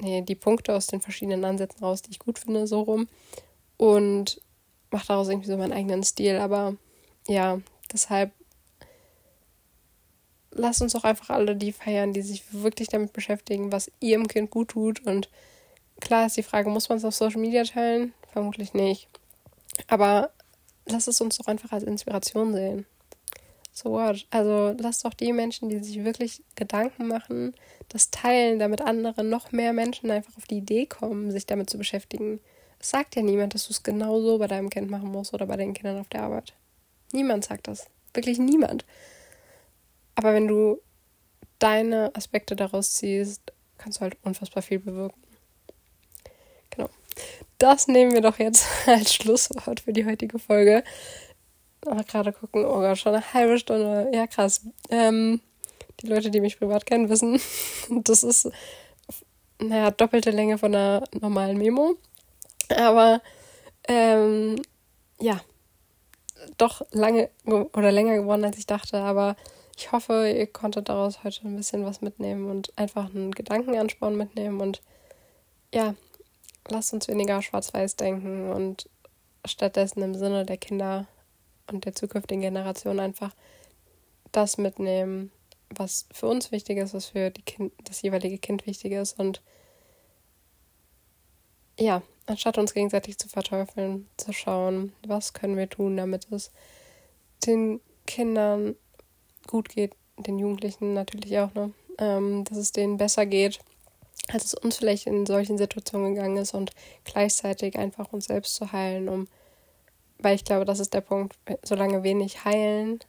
nee, 0.00 0.22
die 0.22 0.35
Punkte 0.35 0.74
aus 0.74 0.87
den 0.87 1.02
verschiedenen 1.02 1.44
Ansätzen 1.44 1.85
raus, 1.85 2.02
die 2.02 2.11
ich 2.11 2.18
gut 2.18 2.38
finde, 2.38 2.66
so 2.66 2.80
rum. 2.80 3.09
Und 3.76 4.40
mache 4.96 5.09
daraus 5.09 5.28
irgendwie 5.28 5.50
so 5.50 5.59
meinen 5.59 5.74
eigenen 5.74 6.02
Stil. 6.02 6.38
Aber 6.38 6.74
ja, 7.28 7.61
deshalb 7.92 8.32
lasst 10.52 10.80
uns 10.80 10.94
doch 10.94 11.04
einfach 11.04 11.28
alle 11.28 11.54
die 11.54 11.72
feiern, 11.72 12.14
die 12.14 12.22
sich 12.22 12.44
wirklich 12.50 12.88
damit 12.88 13.12
beschäftigen, 13.12 13.72
was 13.72 13.92
ihrem 14.00 14.26
Kind 14.26 14.50
gut 14.50 14.68
tut. 14.68 15.04
Und 15.06 15.28
klar 16.00 16.26
ist 16.26 16.38
die 16.38 16.42
Frage, 16.42 16.70
muss 16.70 16.88
man 16.88 16.96
es 16.96 17.04
auf 17.04 17.14
Social 17.14 17.40
Media 17.40 17.62
teilen? 17.64 18.14
Vermutlich 18.32 18.72
nicht. 18.72 19.09
Aber 19.87 20.30
lasst 20.87 21.09
es 21.09 21.20
uns 21.20 21.37
doch 21.37 21.46
einfach 21.46 21.72
als 21.72 21.85
Inspiration 21.85 22.54
sehen. 22.54 22.87
So 23.72 23.90
what? 23.90 24.26
Also 24.30 24.74
lasst 24.78 25.04
doch 25.04 25.12
die 25.12 25.35
Menschen, 25.35 25.68
die 25.68 25.78
sich 25.80 26.02
wirklich 26.04 26.42
Gedanken 26.54 27.09
machen, 27.09 27.54
das 27.90 28.11
teilen, 28.11 28.59
damit 28.59 28.80
andere 28.80 29.22
noch 29.22 29.52
mehr 29.52 29.74
Menschen 29.74 30.11
einfach 30.11 30.35
auf 30.38 30.46
die 30.46 30.56
Idee 30.56 30.87
kommen, 30.87 31.30
sich 31.30 31.44
damit 31.44 31.68
zu 31.68 31.76
beschäftigen. 31.76 32.40
Sagt 32.80 33.16
ja 33.16 33.22
niemand, 33.22 33.54
dass 33.54 33.66
du 33.66 33.72
es 33.72 33.82
genauso 33.82 34.38
bei 34.38 34.46
deinem 34.46 34.70
Kind 34.70 34.90
machen 34.90 35.10
musst 35.10 35.34
oder 35.34 35.46
bei 35.46 35.56
den 35.56 35.74
Kindern 35.74 35.98
auf 35.98 36.08
der 36.08 36.22
Arbeit. 36.22 36.54
Niemand 37.12 37.44
sagt 37.44 37.68
das. 37.68 37.86
Wirklich 38.14 38.38
niemand. 38.38 38.84
Aber 40.14 40.32
wenn 40.34 40.48
du 40.48 40.80
deine 41.58 42.14
Aspekte 42.14 42.56
daraus 42.56 42.94
ziehst, 42.94 43.52
kannst 43.78 43.98
du 43.98 44.02
halt 44.02 44.16
unfassbar 44.22 44.62
viel 44.62 44.78
bewirken. 44.78 45.20
Genau. 46.70 46.88
Das 47.58 47.88
nehmen 47.88 48.12
wir 48.12 48.20
doch 48.20 48.38
jetzt 48.38 48.66
als 48.86 49.14
Schlusswort 49.14 49.80
für 49.80 49.92
die 49.92 50.06
heutige 50.06 50.38
Folge. 50.38 50.84
Mal 51.84 52.04
gerade 52.04 52.32
gucken, 52.32 52.64
oh 52.64 52.80
Gott, 52.80 52.98
schon 52.98 53.14
eine 53.14 53.32
halbe 53.32 53.58
Stunde. 53.58 54.10
Ja, 54.12 54.26
krass. 54.26 54.62
Ähm, 54.90 55.40
die 56.00 56.08
Leute, 56.08 56.30
die 56.30 56.40
mich 56.40 56.58
privat 56.58 56.84
kennen, 56.84 57.08
wissen, 57.08 57.40
das 58.04 58.22
ist, 58.22 58.50
naja, 59.58 59.90
doppelte 59.90 60.30
Länge 60.30 60.58
von 60.58 60.74
einer 60.74 61.04
normalen 61.20 61.58
Memo. 61.58 61.96
Aber 62.72 63.22
ähm, 63.88 64.61
ja, 65.20 65.40
doch 66.59 66.83
lange 66.90 67.31
oder 67.44 67.92
länger 67.92 68.16
geworden, 68.16 68.44
als 68.44 68.59
ich 68.59 68.66
dachte. 68.66 68.98
Aber 68.98 69.37
ich 69.76 69.92
hoffe, 69.92 70.29
ihr 70.31 70.46
konntet 70.46 70.88
daraus 70.88 71.22
heute 71.24 71.46
ein 71.46 71.57
bisschen 71.57 71.85
was 71.85 72.00
mitnehmen 72.00 72.50
und 72.50 72.76
einfach 72.79 73.14
einen 73.14 73.33
Gedankenansporn 73.33 74.16
mitnehmen. 74.16 74.61
Und 74.61 74.83
ja, 75.72 75.94
lasst 76.68 76.92
uns 76.92 77.09
weniger 77.09 77.42
schwarz-weiß 77.42 77.96
denken 77.96 78.50
und 78.50 78.88
stattdessen 79.44 80.02
im 80.02 80.14
Sinne 80.14 80.44
der 80.44 80.57
Kinder 80.57 81.07
und 81.70 81.85
der 81.85 81.94
zukünftigen 81.94 82.42
Generation 82.42 83.00
einfach 83.00 83.35
das 84.33 84.59
mitnehmen, 84.59 85.31
was 85.70 86.07
für 86.12 86.26
uns 86.26 86.52
wichtig 86.52 86.79
ist, 86.79 86.94
was 86.94 87.07
für 87.07 87.31
die 87.31 87.42
kind, 87.42 87.72
das 87.85 88.02
jeweilige 88.02 88.38
Kind 88.38 88.66
wichtig 88.66 88.92
ist 88.92 89.18
und 89.18 89.42
ja, 91.78 92.02
anstatt 92.26 92.58
uns 92.58 92.74
gegenseitig 92.74 93.18
zu 93.18 93.28
verteufeln, 93.28 94.08
zu 94.16 94.32
schauen, 94.32 94.92
was 95.06 95.32
können 95.32 95.56
wir 95.56 95.68
tun, 95.68 95.96
damit 95.96 96.30
es 96.30 96.50
den 97.46 97.80
Kindern 98.06 98.76
gut 99.46 99.68
geht, 99.68 99.92
den 100.16 100.38
Jugendlichen 100.38 100.94
natürlich 100.94 101.38
auch, 101.38 101.54
ne? 101.54 101.72
Ähm, 101.98 102.44
dass 102.44 102.58
es 102.58 102.72
denen 102.72 102.98
besser 102.98 103.24
geht, 103.24 103.58
als 104.28 104.44
es 104.44 104.54
uns 104.54 104.76
vielleicht 104.76 105.06
in 105.06 105.24
solchen 105.24 105.56
Situationen 105.56 106.14
gegangen 106.14 106.36
ist 106.36 106.52
und 106.52 106.72
gleichzeitig 107.04 107.78
einfach 107.78 108.12
uns 108.12 108.26
selbst 108.26 108.54
zu 108.54 108.72
heilen, 108.72 109.08
um, 109.08 109.28
weil 110.18 110.34
ich 110.34 110.44
glaube, 110.44 110.64
das 110.64 110.80
ist 110.80 110.92
der 110.94 111.00
Punkt, 111.00 111.36
solange 111.62 112.02
wir 112.02 112.14
nicht 112.14 112.44
heilen, 112.44 113.00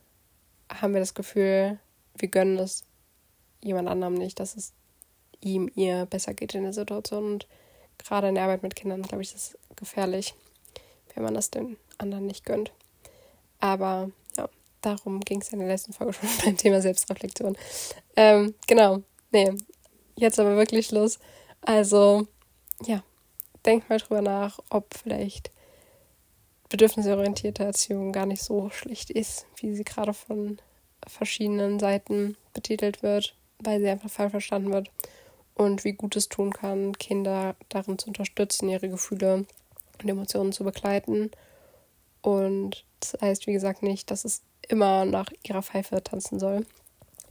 haben 0.70 0.94
wir 0.94 1.00
das 1.00 1.14
Gefühl, 1.14 1.80
wir 2.16 2.28
gönnen 2.30 2.58
es 2.58 2.84
jemand 3.62 3.88
anderem 3.88 4.14
nicht, 4.14 4.40
dass 4.40 4.56
es 4.56 4.74
ihm, 5.42 5.70
ihr 5.76 6.06
besser 6.06 6.34
geht 6.34 6.56
in 6.56 6.64
der 6.64 6.74
Situation. 6.74 7.34
Und 7.34 7.48
gerade 7.98 8.30
in 8.30 8.36
der 8.36 8.44
Arbeit 8.44 8.64
mit 8.64 8.76
Kindern, 8.76 9.02
glaube 9.02 9.24
ich, 9.24 9.34
ist 9.34 9.54
es 9.54 9.76
gefährlich, 9.76 10.36
wenn 11.14 11.24
man 11.24 11.34
das 11.34 11.50
den 11.52 11.78
anderen 11.98 12.26
nicht 12.26 12.46
gönnt. 12.46 12.72
Aber 13.60 14.12
ja, 14.38 14.50
darum 14.82 15.20
ging 15.22 15.42
es 15.42 15.52
in 15.54 15.60
der 15.60 15.68
letzten 15.68 15.94
Folge 15.94 16.14
schon 16.20 16.30
beim 16.44 16.58
Thema 16.58 16.82
Selbstreflexion. 16.82 17.58
Ähm, 18.16 18.56
genau, 18.68 19.02
nee, 19.32 19.54
jetzt 20.16 20.40
aber 20.40 20.56
wirklich 20.56 20.88
Schluss. 20.88 21.20
Also, 21.62 22.28
ja, 22.86 23.04
denkt 23.66 23.90
mal 23.90 24.00
drüber 24.00 24.22
nach, 24.22 24.60
ob 24.70 24.94
vielleicht 24.94 25.52
bedürfnisorientierte 26.70 27.64
Erziehung 27.64 28.12
gar 28.12 28.26
nicht 28.26 28.44
so 28.44 28.70
schlecht 28.70 29.10
ist, 29.10 29.46
wie 29.58 29.74
sie 29.74 29.84
gerade 29.84 30.14
von 30.14 30.58
verschiedenen 31.08 31.80
Seiten 31.80 32.36
betitelt 32.54 33.04
wird, 33.04 33.36
weil 33.60 33.80
sie 33.80 33.88
einfach 33.88 34.10
falsch 34.10 34.32
verstanden 34.32 34.74
wird. 34.74 34.92
Und 35.58 35.84
wie 35.84 35.94
gut 35.94 36.16
es 36.16 36.30
tun 36.30 36.54
kann, 36.54 36.96
Kinder 37.00 37.56
darin 37.70 37.98
zu 37.98 38.10
unterstützen, 38.10 38.70
ihre 38.70 38.90
Gefühle 38.90 39.46
und 40.02 40.10
Emotionen 40.10 40.52
zu 40.52 40.64
begleiten. 40.64 41.32
Und 42.22 42.86
das 43.00 43.20
heißt, 43.20 43.48
wie 43.48 43.54
gesagt, 43.54 43.82
nicht, 43.82 44.12
dass 44.12 44.24
es 44.24 44.44
immer 44.68 45.06
nach 45.06 45.32
ihrer 45.44 45.64
Pfeife 45.64 46.04
tanzen 46.04 46.40
soll, 46.40 46.68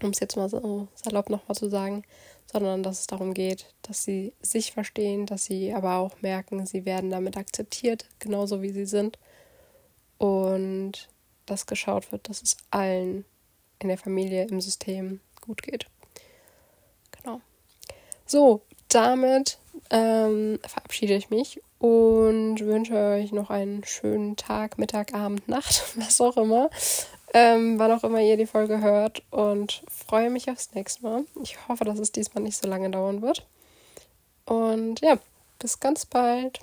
um 0.02 0.10
es 0.10 0.18
jetzt 0.18 0.36
mal 0.36 0.48
so 0.48 0.88
salopp 0.96 1.30
nochmal 1.30 1.54
zu 1.54 1.68
sagen, 1.68 2.02
sondern 2.50 2.82
dass 2.82 3.00
es 3.00 3.06
darum 3.06 3.32
geht, 3.32 3.72
dass 3.82 4.02
sie 4.02 4.32
sich 4.40 4.72
verstehen, 4.72 5.26
dass 5.26 5.44
sie 5.44 5.72
aber 5.72 5.96
auch 5.96 6.20
merken, 6.20 6.66
sie 6.66 6.84
werden 6.84 7.10
damit 7.10 7.36
akzeptiert, 7.36 8.06
genauso 8.18 8.60
wie 8.60 8.70
sie 8.70 8.86
sind. 8.86 9.18
Und 10.18 11.08
dass 11.44 11.66
geschaut 11.66 12.10
wird, 12.10 12.28
dass 12.28 12.42
es 12.42 12.56
allen 12.70 13.24
in 13.78 13.88
der 13.88 13.98
Familie, 13.98 14.46
im 14.46 14.60
System 14.60 15.20
gut 15.40 15.62
geht. 15.62 15.86
So, 18.26 18.62
damit 18.88 19.58
ähm, 19.90 20.58
verabschiede 20.66 21.14
ich 21.14 21.30
mich 21.30 21.60
und 21.78 22.60
wünsche 22.60 22.94
euch 22.94 23.32
noch 23.32 23.50
einen 23.50 23.84
schönen 23.84 24.36
Tag, 24.36 24.78
Mittag, 24.78 25.14
Abend, 25.14 25.48
Nacht, 25.48 25.84
was 25.96 26.20
auch 26.20 26.36
immer 26.36 26.70
ähm, 27.36 27.78
wann 27.78 27.92
auch 27.92 28.02
immer 28.02 28.22
ihr 28.22 28.38
die 28.38 28.46
Folge 28.46 28.80
hört 28.80 29.22
und 29.30 29.82
freue 29.90 30.30
mich 30.30 30.50
aufs 30.50 30.72
nächste 30.72 31.02
Mal. 31.02 31.24
Ich 31.42 31.68
hoffe, 31.68 31.84
dass 31.84 31.98
es 31.98 32.10
diesmal 32.10 32.42
nicht 32.42 32.56
so 32.56 32.66
lange 32.66 32.88
dauern 32.88 33.20
wird. 33.20 33.46
Und 34.46 35.00
ja, 35.02 35.18
bis 35.58 35.78
ganz 35.78 36.06
bald. 36.06 36.60